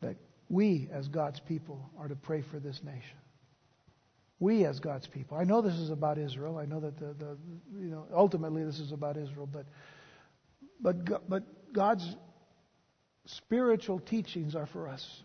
[0.00, 0.16] that
[0.48, 3.18] we, as God's people, are to pray for this nation.
[4.40, 5.38] We, as God's people.
[5.38, 6.58] I know this is about Israel.
[6.58, 7.38] I know that the, the
[7.78, 9.66] you know ultimately this is about Israel, but
[10.80, 12.16] but but God's
[13.26, 15.22] spiritual teachings are for us.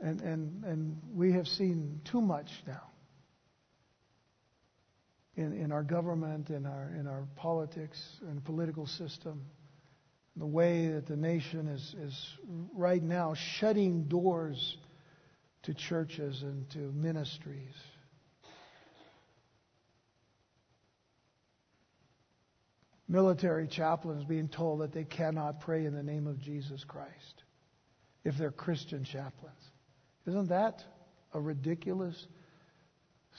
[0.00, 2.90] And, and, and we have seen too much now
[5.36, 9.42] in, in our government, in our, in our politics and political system.
[10.36, 12.28] The way that the nation is, is
[12.74, 14.78] right now shutting doors
[15.64, 17.74] to churches and to ministries.
[23.08, 27.42] Military chaplains being told that they cannot pray in the name of Jesus Christ
[28.24, 29.69] if they're Christian chaplains.
[30.26, 30.82] Isn't that
[31.32, 32.26] a ridiculous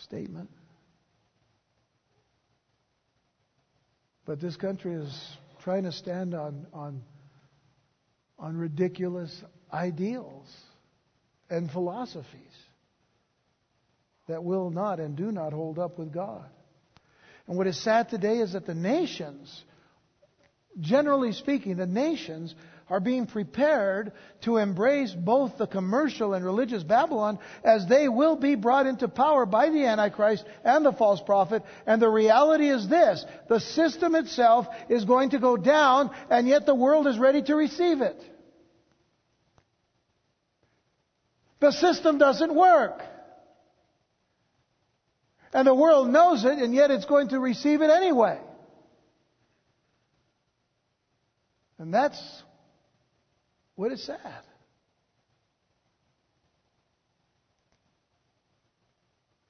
[0.04, 0.50] statement?
[4.26, 7.02] But this country is trying to stand on, on,
[8.40, 10.48] on ridiculous ideals
[11.50, 12.26] and philosophies
[14.28, 16.46] that will not and do not hold up with God.
[17.48, 19.64] And what is sad today is that the nations,
[20.80, 22.56] generally speaking, the nations
[22.92, 24.12] are being prepared
[24.42, 29.46] to embrace both the commercial and religious Babylon as they will be brought into power
[29.46, 31.64] by the Antichrist and the false prophet.
[31.88, 36.66] And the reality is this the system itself is going to go down, and yet
[36.66, 38.22] the world is ready to receive it.
[41.62, 43.02] The system doesn't work.
[45.54, 48.38] And the world knows it, and yet it's going to receive it anyway.
[51.78, 52.44] And that's
[53.82, 54.46] what is that?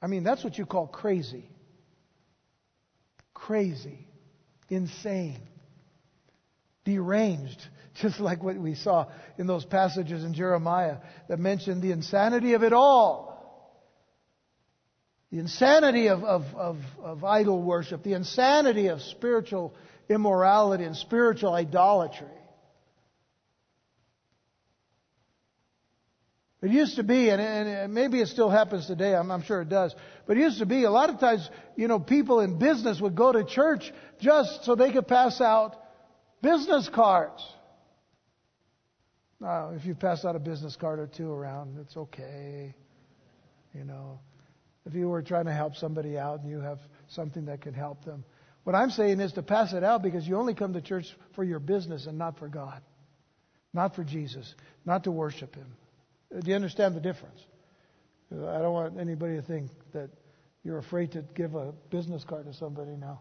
[0.01, 1.43] I mean, that's what you call crazy.
[3.34, 4.07] Crazy.
[4.69, 5.41] Insane.
[6.86, 7.61] Deranged.
[7.95, 9.07] Just like what we saw
[9.38, 13.84] in those passages in Jeremiah that mentioned the insanity of it all.
[15.29, 19.75] The insanity of, of, of, of idol worship, the insanity of spiritual
[20.07, 22.29] immorality and spiritual idolatry.
[26.62, 29.70] It used to be, and, and maybe it still happens today, I'm, I'm sure it
[29.70, 29.95] does,
[30.28, 33.16] but it used to be a lot of times, you know, people in business would
[33.16, 35.76] go to church just so they could pass out
[36.43, 37.43] business cards.
[39.39, 42.76] Now, if you pass out a business card or two around, it's okay.
[43.74, 44.20] You know,
[44.86, 48.05] if you were trying to help somebody out and you have something that can help
[48.05, 48.24] them.
[48.66, 51.43] What I'm saying is to pass it out because you only come to church for
[51.43, 52.84] your business and not for God,
[53.74, 54.53] not for Jesus,
[54.86, 55.76] not to worship Him.
[56.39, 57.39] Do you understand the difference?
[58.32, 60.09] I don't want anybody to think that
[60.63, 63.19] you're afraid to give a business card to somebody now.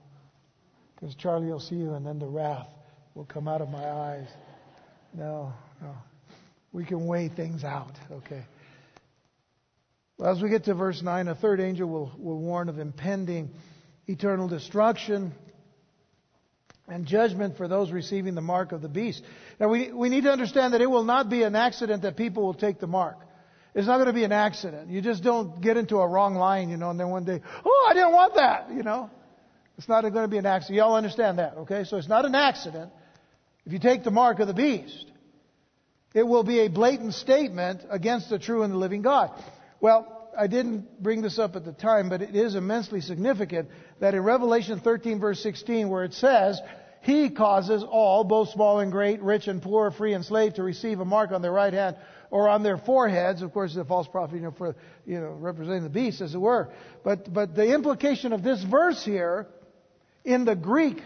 [0.95, 2.69] Because Charlie will see you and then the wrath
[3.15, 4.29] will come out of my eyes.
[5.13, 5.53] No,
[5.83, 5.97] no.
[6.73, 8.45] We can weigh things out, okay?
[10.19, 13.51] Well, as we get to verse 9, a third angel will, will warn of impending
[14.07, 15.33] eternal destruction
[16.91, 19.23] and judgment for those receiving the mark of the beast.
[19.59, 22.43] Now, we, we need to understand that it will not be an accident that people
[22.43, 23.17] will take the mark.
[23.75, 24.91] It's not going to be an accident.
[24.91, 27.89] You just don't get into a wrong line, you know, and then one day, oh,
[27.89, 29.11] I didn't want that, you know.
[29.79, 30.77] It's not going to be an accident.
[30.77, 31.85] Y'all understand that, okay?
[31.85, 32.91] So it's not an accident
[33.65, 35.07] if you take the mark of the beast.
[36.13, 39.31] It will be a blatant statement against the true and the living God.
[39.81, 43.69] Well, I didn't bring this up at the time, but it is immensely significant
[44.01, 46.61] that in Revelation 13 verse 16 where it says,
[47.03, 51.01] He causes all, both small and great, rich and poor, free and slave, to receive
[51.01, 51.97] a mark on their right hand
[52.31, 53.41] or on their foreheads.
[53.41, 54.77] Of course, the false prophet, you know, for,
[55.07, 56.71] you know, representing the beast, as it were.
[57.03, 59.47] But, but the implication of this verse here,
[60.25, 61.03] in the Greek,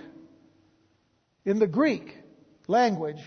[1.45, 2.17] in the Greek
[2.67, 3.21] language,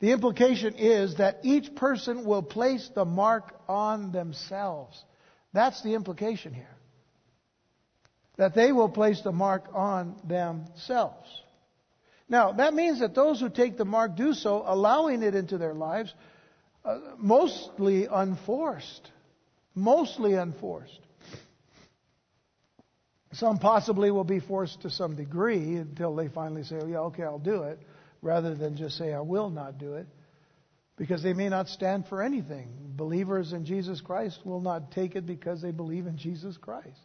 [0.00, 5.02] the implication is that each person will place the mark on themselves.
[5.54, 6.76] That's the implication here.
[8.36, 11.28] That they will place the mark on themselves.
[12.32, 15.74] Now, that means that those who take the mark do so, allowing it into their
[15.74, 16.14] lives,
[16.82, 19.10] uh, mostly unforced.
[19.74, 20.98] Mostly unforced.
[23.34, 27.22] Some possibly will be forced to some degree until they finally say, oh, yeah, okay,
[27.22, 27.78] I'll do it
[28.22, 30.06] rather than just say, I will not do it,
[30.96, 32.70] because they may not stand for anything.
[32.96, 36.98] Believers in Jesus Christ will not take it because they believe in Jesus Christ.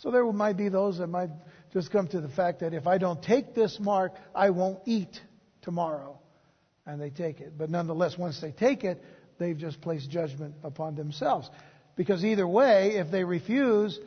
[0.00, 1.30] So there might be those that might
[1.72, 5.20] just come to the fact that if I don't take this mark, I won't eat
[5.62, 6.18] tomorrow.
[6.86, 7.58] And they take it.
[7.58, 9.02] But nonetheless, once they take it,
[9.38, 11.50] they've just placed judgment upon themselves.
[11.96, 13.98] Because either way, if they refuse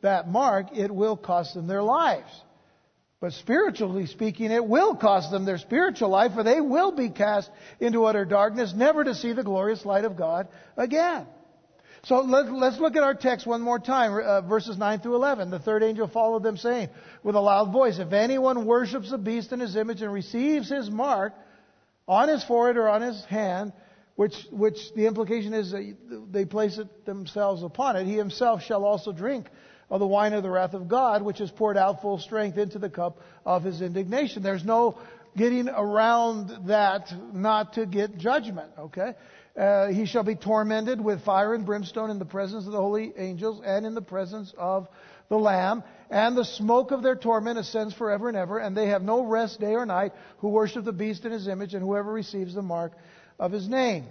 [0.00, 2.30] that mark, it will cost them their lives.
[3.20, 7.50] But spiritually speaking, it will cost them their spiritual life, for they will be cast
[7.80, 11.26] into utter darkness, never to see the glorious light of God again.
[12.06, 15.50] So let, us look at our text one more time, uh, verses 9 through 11.
[15.50, 16.90] The third angel followed them, saying
[17.22, 20.90] with a loud voice, If anyone worships the beast in his image and receives his
[20.90, 21.32] mark
[22.06, 23.72] on his forehead or on his hand,
[24.16, 25.96] which, which the implication is that
[26.30, 29.46] they place it themselves upon it, he himself shall also drink
[29.88, 32.78] of the wine of the wrath of God, which is poured out full strength into
[32.78, 34.42] the cup of his indignation.
[34.42, 34.98] There's no
[35.36, 39.14] getting around that not to get judgment, okay?
[39.56, 43.12] Uh, he shall be tormented with fire and brimstone in the presence of the holy
[43.16, 44.88] angels and in the presence of
[45.28, 45.84] the Lamb.
[46.10, 49.60] And the smoke of their torment ascends forever and ever, and they have no rest
[49.60, 52.92] day or night who worship the beast in his image and whoever receives the mark
[53.38, 54.06] of his name.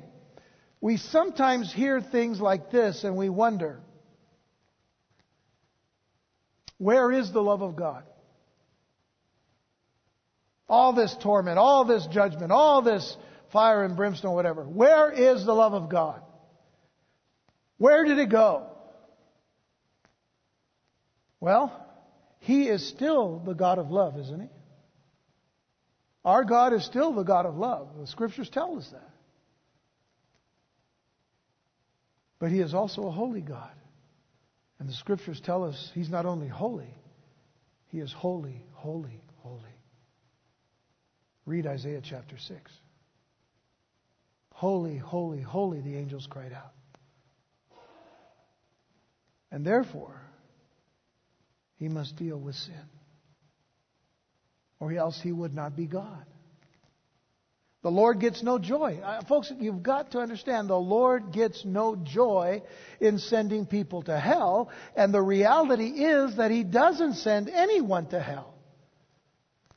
[0.80, 3.80] We sometimes hear things like this and we wonder,
[6.78, 8.04] where is the love of God?
[10.68, 13.16] All this torment, all this judgment, all this
[13.54, 14.64] fire and brimstone, whatever.
[14.64, 16.22] Where is the love of God?
[17.78, 18.68] Where did it go?
[21.40, 21.72] Well,
[22.40, 24.50] He is still the God of love, isn't He?
[26.26, 27.88] Our God is still the God of love.
[27.98, 29.10] The scriptures tell us that.
[32.40, 33.72] But He is also a holy God.
[34.84, 36.94] And the scriptures tell us he's not only holy,
[37.88, 39.62] he is holy, holy, holy.
[41.46, 42.72] Read Isaiah chapter 6.
[44.54, 46.74] Holy, holy, holy, the angels cried out.
[49.52, 50.22] And therefore,
[51.76, 52.90] he must deal with sin.
[54.80, 56.26] Or else he would not be God.
[57.84, 59.02] The Lord gets no joy.
[59.04, 62.62] Uh, folks, you've got to understand the Lord gets no joy
[63.02, 68.22] in sending people to hell, and the reality is that He doesn't send anyone to
[68.22, 68.54] hell.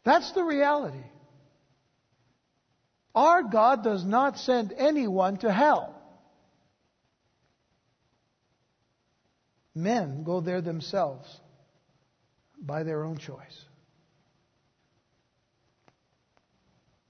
[0.05, 1.03] That's the reality.
[3.17, 5.95] Our God does not send anyone to hell.
[9.75, 11.27] Men go there themselves
[12.61, 13.65] by their own choice.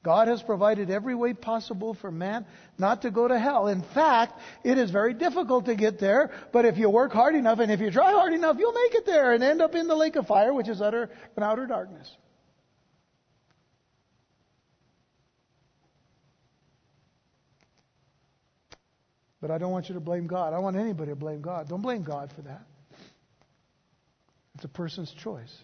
[0.05, 2.47] God has provided every way possible for man
[2.79, 3.67] not to go to hell.
[3.67, 7.59] In fact, it is very difficult to get there, but if you work hard enough
[7.59, 9.97] and if you try hard enough, you'll make it there and end up in the
[9.97, 12.09] lake of fire, which is utter and outer darkness.
[19.41, 20.49] But I don't want you to blame God.
[20.49, 21.69] I don't want anybody to blame God.
[21.69, 22.63] Don't blame God for that.
[24.55, 25.55] It's a person's choice.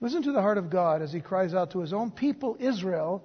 [0.00, 3.24] Listen to the heart of God as he cries out to his own people, Israel,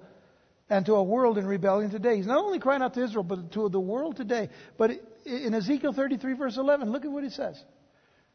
[0.70, 2.16] and to a world in rebellion today.
[2.16, 4.48] He's not only crying out to Israel, but to the world today.
[4.76, 4.92] But
[5.24, 7.60] in Ezekiel 33, verse 11, look at what he says.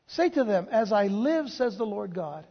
[0.08, 2.46] Say to them, As I live, says the Lord God,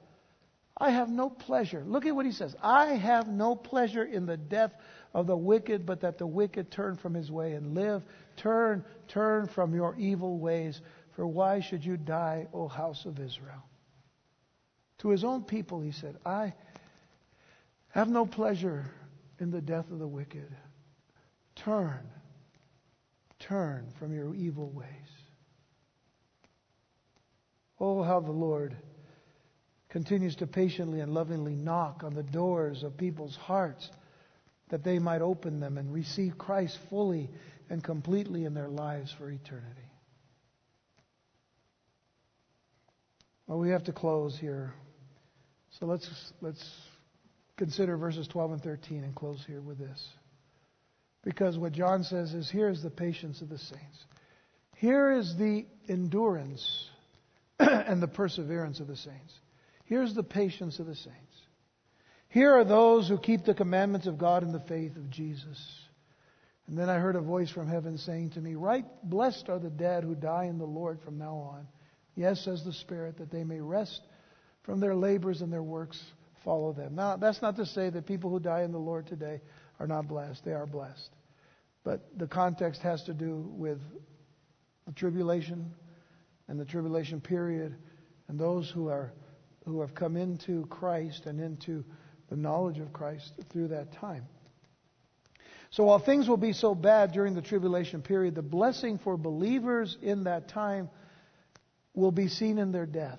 [0.77, 1.85] I have no pleasure.
[1.87, 2.55] Look at what he says.
[2.63, 4.73] I have no pleasure in the death
[5.15, 8.03] of the wicked, but that the wicked turn from his way and live.
[8.37, 10.81] Turn, turn from your evil ways.
[11.15, 13.63] For why should you die, O house of Israel?
[14.99, 16.55] To his own people, he said, I
[17.89, 18.91] have no pleasure
[19.39, 20.49] in the death of the wicked.
[21.57, 22.09] Turn,
[23.39, 24.87] turn from your evil ways.
[27.79, 28.77] Oh, how the Lord
[29.91, 33.91] continues to patiently and lovingly knock on the doors of people's hearts
[34.73, 37.29] that they might open them and receive Christ fully
[37.69, 39.91] and completely in their lives for eternity.
[43.47, 44.73] Well, we have to close here.
[45.79, 46.09] So let's,
[46.41, 46.67] let's
[47.59, 50.09] consider verses 12 and 13 and close here with this.
[51.23, 54.07] Because what John says is here is the patience of the saints.
[54.79, 56.89] Here is the endurance
[57.59, 59.35] and the perseverance of the saints.
[59.85, 61.32] Here's the patience of the saints.
[62.33, 65.59] Here are those who keep the commandments of God in the faith of Jesus.
[66.67, 69.69] And then I heard a voice from heaven saying to me, Right, blessed are the
[69.69, 71.69] dead who die in the Lord from now on.
[72.17, 74.01] Yes, says the Spirit, that they may rest
[74.63, 76.03] from their labors and their works
[76.43, 76.95] follow them.
[76.95, 79.43] Now, that's not to say that people who die in the Lord today
[79.79, 80.43] are not blessed.
[80.43, 81.11] They are blessed.
[81.85, 83.79] But the context has to do with
[84.87, 85.75] the tribulation
[86.49, 87.77] and the tribulation period
[88.29, 89.13] and those who are
[89.67, 91.85] who have come into Christ and into
[92.33, 94.25] the knowledge of Christ through that time.
[95.71, 99.99] So while things will be so bad during the tribulation period, the blessing for believers
[100.01, 100.89] in that time
[101.93, 103.19] will be seen in their death.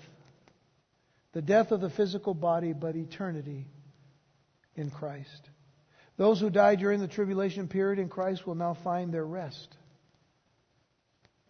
[1.33, 3.67] The death of the physical body, but eternity
[4.75, 5.49] in Christ.
[6.17, 9.75] Those who die during the tribulation period in Christ will now find their rest.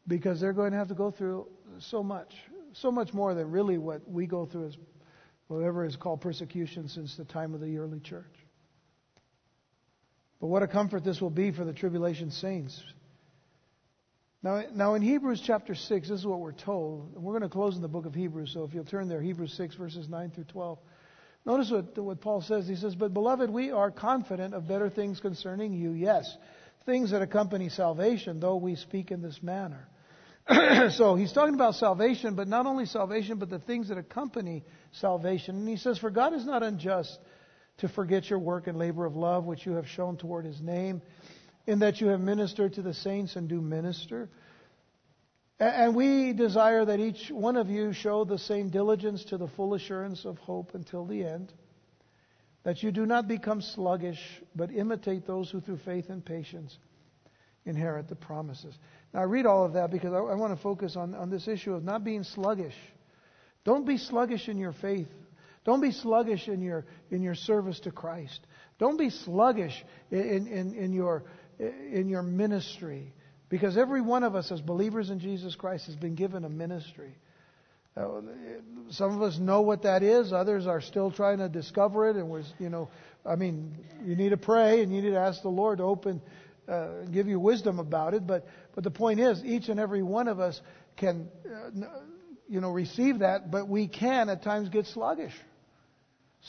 [0.06, 1.48] Because they're going to have to go through
[1.80, 2.34] so much,
[2.74, 4.76] so much more than really what we go through as
[5.48, 8.36] whatever is called persecution since the time of the early church.
[10.40, 12.82] But what a comfort this will be for the tribulation saints
[14.44, 17.16] now, now in Hebrews chapter 6, this is what we're told.
[17.16, 19.54] We're going to close in the book of Hebrews, so if you'll turn there, Hebrews
[19.54, 20.80] 6, verses 9 through 12.
[21.46, 22.68] Notice what, what Paul says.
[22.68, 26.38] He says, But beloved, we are confident of better things concerning you, yes,
[26.86, 29.88] things that accompany salvation, though we speak in this manner.
[30.92, 35.56] so he's talking about salvation, but not only salvation, but the things that accompany salvation.
[35.56, 37.18] And he says, For God is not unjust
[37.78, 41.02] to forget your work and labor of love which you have shown toward his name
[41.66, 44.30] in that you have ministered to the saints and do minister.
[45.60, 49.74] And we desire that each one of you show the same diligence to the full
[49.76, 51.54] assurance of hope until the end,
[52.64, 54.20] that you do not become sluggish,
[54.56, 56.78] but imitate those who through faith and patience
[57.66, 58.78] inherit the promises.
[59.14, 61.48] Now, I read all of that because I, I want to focus on, on this
[61.48, 62.76] issue of not being sluggish.
[63.64, 65.08] Don't be sluggish in your faith.
[65.66, 68.40] Don't be sluggish in your, in your service to Christ.
[68.80, 71.24] Don't be sluggish in, in, in your,
[71.60, 73.14] in your ministry.
[73.50, 77.16] Because every one of us, as believers in Jesus Christ, has been given a ministry.
[77.96, 78.22] Uh,
[78.90, 80.34] some of us know what that is.
[80.34, 82.16] Others are still trying to discover it.
[82.16, 82.90] And we're, you know,
[83.26, 86.22] I mean, you need to pray and you need to ask the Lord to open,
[86.68, 88.26] uh, give you wisdom about it.
[88.26, 88.46] But,
[88.76, 90.60] but the point is, each and every one of us
[90.98, 91.86] can, uh,
[92.48, 93.52] you know, receive that.
[93.52, 95.34] But we can at times get sluggish.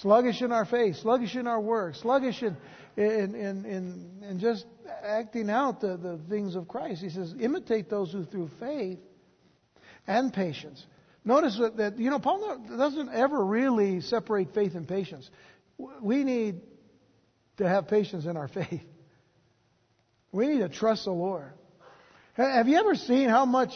[0.01, 2.57] Sluggish in our faith, sluggish in our work, sluggish in,
[2.97, 4.67] in, in, in, in just
[5.05, 7.01] acting out the, the things of Christ.
[7.01, 8.99] He says, imitate those who through faith
[10.07, 10.85] and patience.
[11.25, 15.31] Notice that, that, you know, Paul doesn't ever really separate faith and patience.
[16.03, 16.61] We need
[17.59, 18.83] to have patience in our faith.
[20.35, 21.53] We need to trust the Lord.
[22.33, 23.71] Have you ever seen how much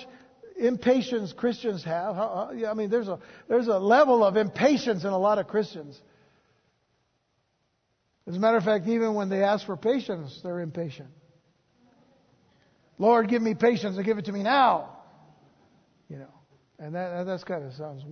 [0.58, 2.16] impatience Christians have?
[2.16, 5.96] How, I mean, there's a, there's a level of impatience in a lot of Christians.
[8.26, 11.10] As a matter of fact, even when they ask for patience, they're impatient.
[12.98, 14.96] Lord, give me patience and give it to me now.
[16.08, 16.34] You know,
[16.80, 18.02] and that that's kind of sounds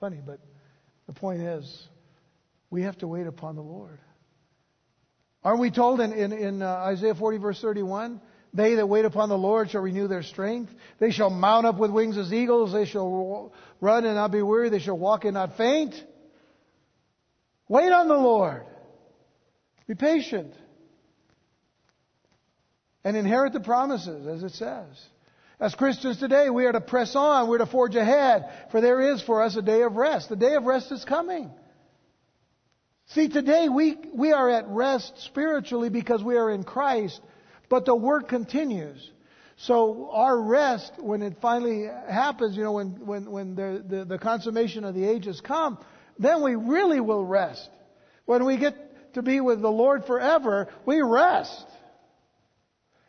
[0.00, 0.38] funny, but
[1.06, 1.88] the point is,
[2.68, 3.98] we have to wait upon the Lord.
[5.46, 8.20] Aren't we told in, in, in uh, Isaiah 40 verse 31?
[8.52, 10.72] They that wait upon the Lord shall renew their strength.
[10.98, 12.72] They shall mount up with wings as eagles.
[12.72, 14.70] They shall run and not be weary.
[14.70, 15.94] They shall walk and not faint.
[17.68, 18.66] Wait on the Lord.
[19.86, 20.52] Be patient.
[23.04, 24.88] And inherit the promises, as it says.
[25.60, 27.48] As Christians today, we are to press on.
[27.48, 28.50] We're to forge ahead.
[28.72, 30.28] For there is for us a day of rest.
[30.28, 31.52] The day of rest is coming.
[33.10, 37.20] See, today we, we are at rest spiritually because we are in Christ,
[37.68, 39.10] but the work continues.
[39.58, 44.18] So our rest, when it finally happens, you know, when, when, when the, the, the
[44.18, 45.78] consummation of the ages come,
[46.18, 47.70] then we really will rest.
[48.24, 51.64] When we get to be with the Lord forever, we rest.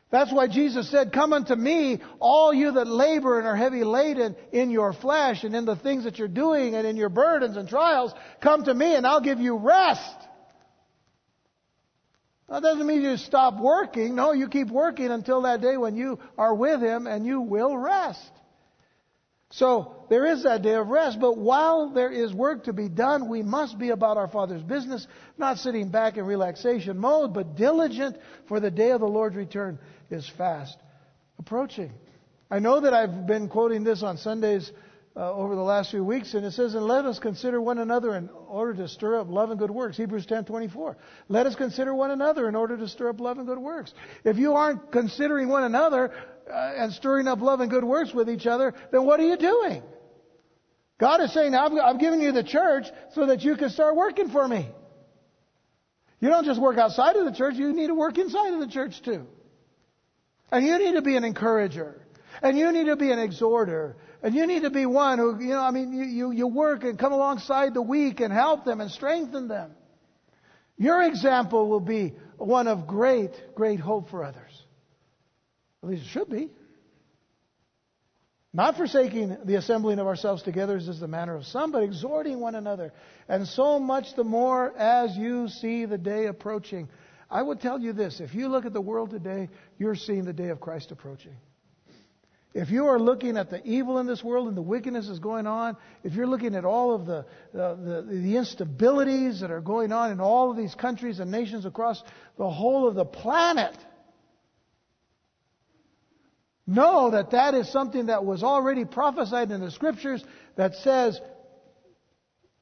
[0.09, 4.37] That's why Jesus said, Come unto me, all you that labor and are heavy laden
[4.53, 7.67] in your flesh and in the things that you're doing and in your burdens and
[7.67, 8.13] trials.
[8.41, 10.15] Come to me and I'll give you rest.
[12.47, 14.15] That doesn't mean you stop working.
[14.15, 17.77] No, you keep working until that day when you are with Him and you will
[17.77, 18.31] rest.
[19.49, 23.29] So there is that day of rest, but while there is work to be done,
[23.29, 28.17] we must be about our Father's business, not sitting back in relaxation mode, but diligent
[28.47, 29.79] for the day of the Lord's return
[30.09, 30.77] is fast
[31.39, 31.91] approaching.
[32.49, 34.71] I know that I've been quoting this on Sundays
[35.15, 38.15] uh, over the last few weeks, and it says, "And let us consider one another
[38.15, 40.95] in order to stir up love and good works." Hebrews ten twenty four.
[41.27, 43.93] Let us consider one another in order to stir up love and good works.
[44.23, 46.11] If you aren't considering one another
[46.49, 49.37] uh, and stirring up love and good works with each other, then what are you
[49.37, 49.83] doing?
[50.99, 54.29] God is saying, I've, I've given you the church so that you can start working
[54.29, 54.67] for me.
[56.19, 58.67] You don't just work outside of the church, you need to work inside of the
[58.67, 59.27] church too.
[60.51, 62.01] And you need to be an encourager.
[62.41, 63.95] And you need to be an exhorter.
[64.21, 66.83] And you need to be one who, you know, I mean, you, you, you work
[66.83, 69.71] and come alongside the weak and help them and strengthen them.
[70.77, 74.63] Your example will be one of great, great hope for others.
[75.83, 76.49] At least it should be.
[78.53, 82.39] Not forsaking the assembling of ourselves together as is the manner of some, but exhorting
[82.39, 82.93] one another.
[83.27, 86.89] And so much the more as you see the day approaching.
[87.29, 90.33] I would tell you this if you look at the world today, you're seeing the
[90.33, 91.35] day of Christ approaching.
[92.53, 95.45] If you are looking at the evil in this world and the wickedness is going
[95.45, 97.19] on, if you're looking at all of the,
[97.53, 101.65] uh, the, the instabilities that are going on in all of these countries and nations
[101.65, 102.01] across
[102.37, 103.77] the whole of the planet,
[106.65, 110.23] know that that is something that was already prophesied in the scriptures
[110.55, 111.19] that says,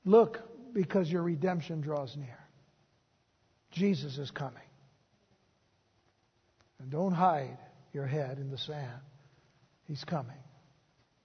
[0.03, 0.41] look,
[0.73, 2.44] because your redemption draws near.
[3.75, 4.57] Jesus is coming.
[6.79, 7.57] And don't hide
[7.93, 9.01] your head in the sand.
[9.87, 10.37] He's coming.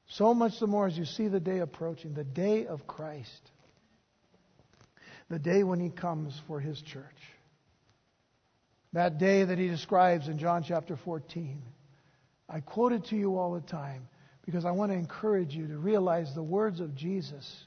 [0.09, 3.51] So much the more as you see the day approaching, the day of Christ,
[5.28, 7.05] the day when He comes for His church.
[8.92, 11.62] That day that He describes in John chapter 14.
[12.48, 14.09] I quote it to you all the time
[14.44, 17.64] because I want to encourage you to realize the words of Jesus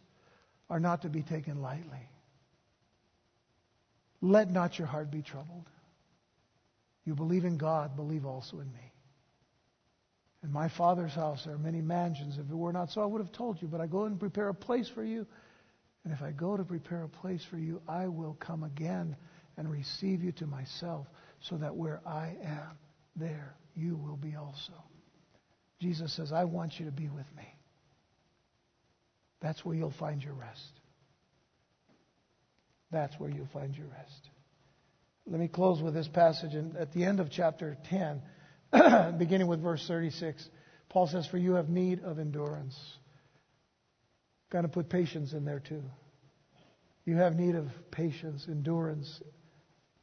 [0.70, 2.10] are not to be taken lightly.
[4.24, 5.70] Let not your heart be troubled.
[7.04, 8.94] You believe in God, believe also in me.
[10.44, 12.38] In my Father's house there are many mansions.
[12.38, 13.68] If it were not so, I would have told you.
[13.68, 15.28] But I go and prepare a place for you.
[16.06, 19.18] And if I go to prepare a place for you, I will come again
[19.58, 21.06] and receive you to myself,
[21.42, 22.78] so that where I am,
[23.18, 24.74] there you will be also.
[25.82, 27.48] Jesus says, I want you to be with me.
[29.42, 30.80] That's where you'll find your rest.
[32.94, 34.30] That's where you'll find your rest.
[35.26, 36.54] Let me close with this passage.
[36.54, 38.22] And at the end of chapter 10,
[39.18, 40.48] beginning with verse 36,
[40.90, 42.78] Paul says, For you have need of endurance.
[44.52, 45.84] Got to put patience in there too.
[47.06, 49.22] You have need of patience, endurance,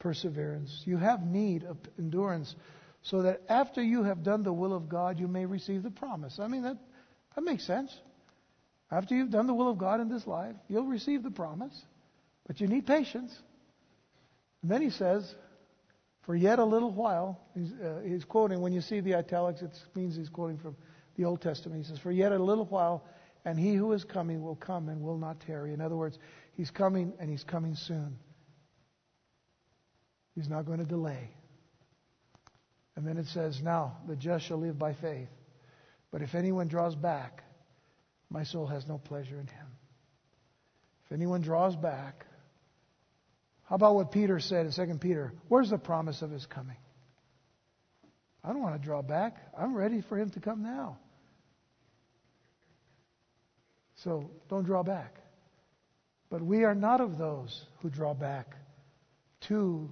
[0.01, 0.83] perseverance.
[0.85, 2.55] You have need of endurance
[3.03, 6.39] so that after you have done the will of God, you may receive the promise.
[6.41, 6.77] I mean, that,
[7.35, 7.97] that makes sense.
[8.91, 11.81] After you've done the will of God in this life, you'll receive the promise.
[12.51, 13.33] But you need patience.
[14.63, 15.37] And then he says,
[16.23, 19.71] for yet a little while, he's, uh, he's, quoting, when you see the italics, it
[19.95, 20.75] means he's quoting from
[21.17, 21.81] the Old Testament.
[21.81, 23.05] He says, For yet a little while,
[23.45, 25.73] and he who is coming will come and will not tarry.
[25.73, 26.19] In other words,
[26.57, 28.19] he's coming and he's coming soon.
[30.35, 31.31] He's not going to delay.
[32.97, 35.29] And then it says, Now the just shall live by faith.
[36.11, 37.45] But if anyone draws back,
[38.29, 39.67] my soul has no pleasure in him.
[41.05, 42.27] If anyone draws back,
[43.71, 45.33] how about what Peter said in 2 Peter?
[45.47, 46.77] Where's the promise of his coming?
[48.43, 49.37] I don't want to draw back.
[49.57, 50.99] I'm ready for him to come now.
[53.95, 55.15] So don't draw back.
[56.31, 58.57] But we are not of those who draw back
[59.43, 59.89] to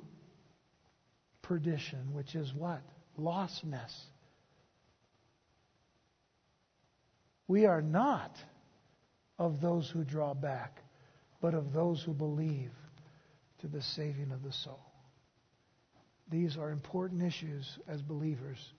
[1.43, 2.83] perdition, which is what?
[3.17, 3.95] Lostness.
[7.47, 8.37] We are not
[9.39, 10.83] of those who draw back,
[11.41, 12.73] but of those who believe
[13.61, 14.81] to the saving of the soul.
[16.31, 18.73] These are important issues as believers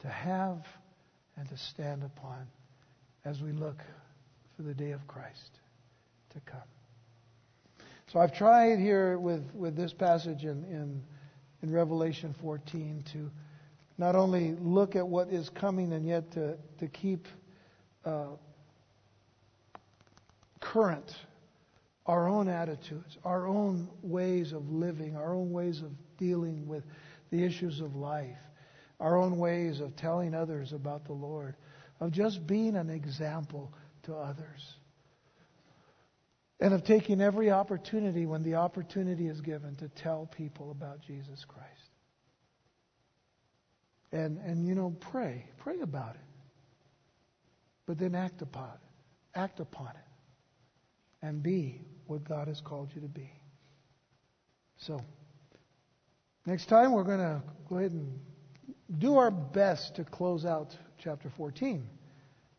[0.00, 0.66] to have
[1.36, 2.46] and to stand upon
[3.24, 3.82] as we look
[4.56, 5.60] for the day of Christ
[6.30, 6.60] to come.
[8.12, 11.02] So I've tried here with, with this passage in, in,
[11.62, 13.30] in Revelation 14 to
[13.98, 17.26] not only look at what is coming and yet to, to keep
[18.04, 18.26] uh,
[20.60, 21.16] current
[22.06, 26.84] our own attitudes, our own ways of living, our own ways of dealing with
[27.30, 28.38] the issues of life,
[29.00, 31.56] our own ways of telling others about the Lord,
[32.00, 33.72] of just being an example
[34.04, 34.76] to others,
[36.60, 41.44] and of taking every opportunity when the opportunity is given to tell people about Jesus
[41.46, 41.66] Christ.
[44.12, 45.44] And, and you know, pray.
[45.58, 46.20] Pray about it.
[47.84, 49.38] But then act upon it.
[49.38, 51.26] Act upon it.
[51.26, 53.30] And be what God has called you to be.
[54.78, 55.00] So,
[56.44, 58.18] next time we're going to go ahead and
[58.98, 61.86] do our best to close out chapter 14.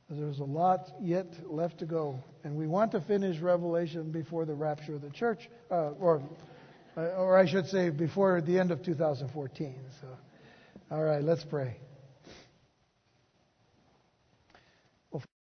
[0.09, 4.53] There's a lot yet left to go, and we want to finish Revelation before the
[4.53, 6.21] rapture of the church, uh, or,
[6.95, 9.75] uh, or I should say, before the end of 2014.
[9.99, 10.07] So,
[10.91, 11.77] all right, let's pray.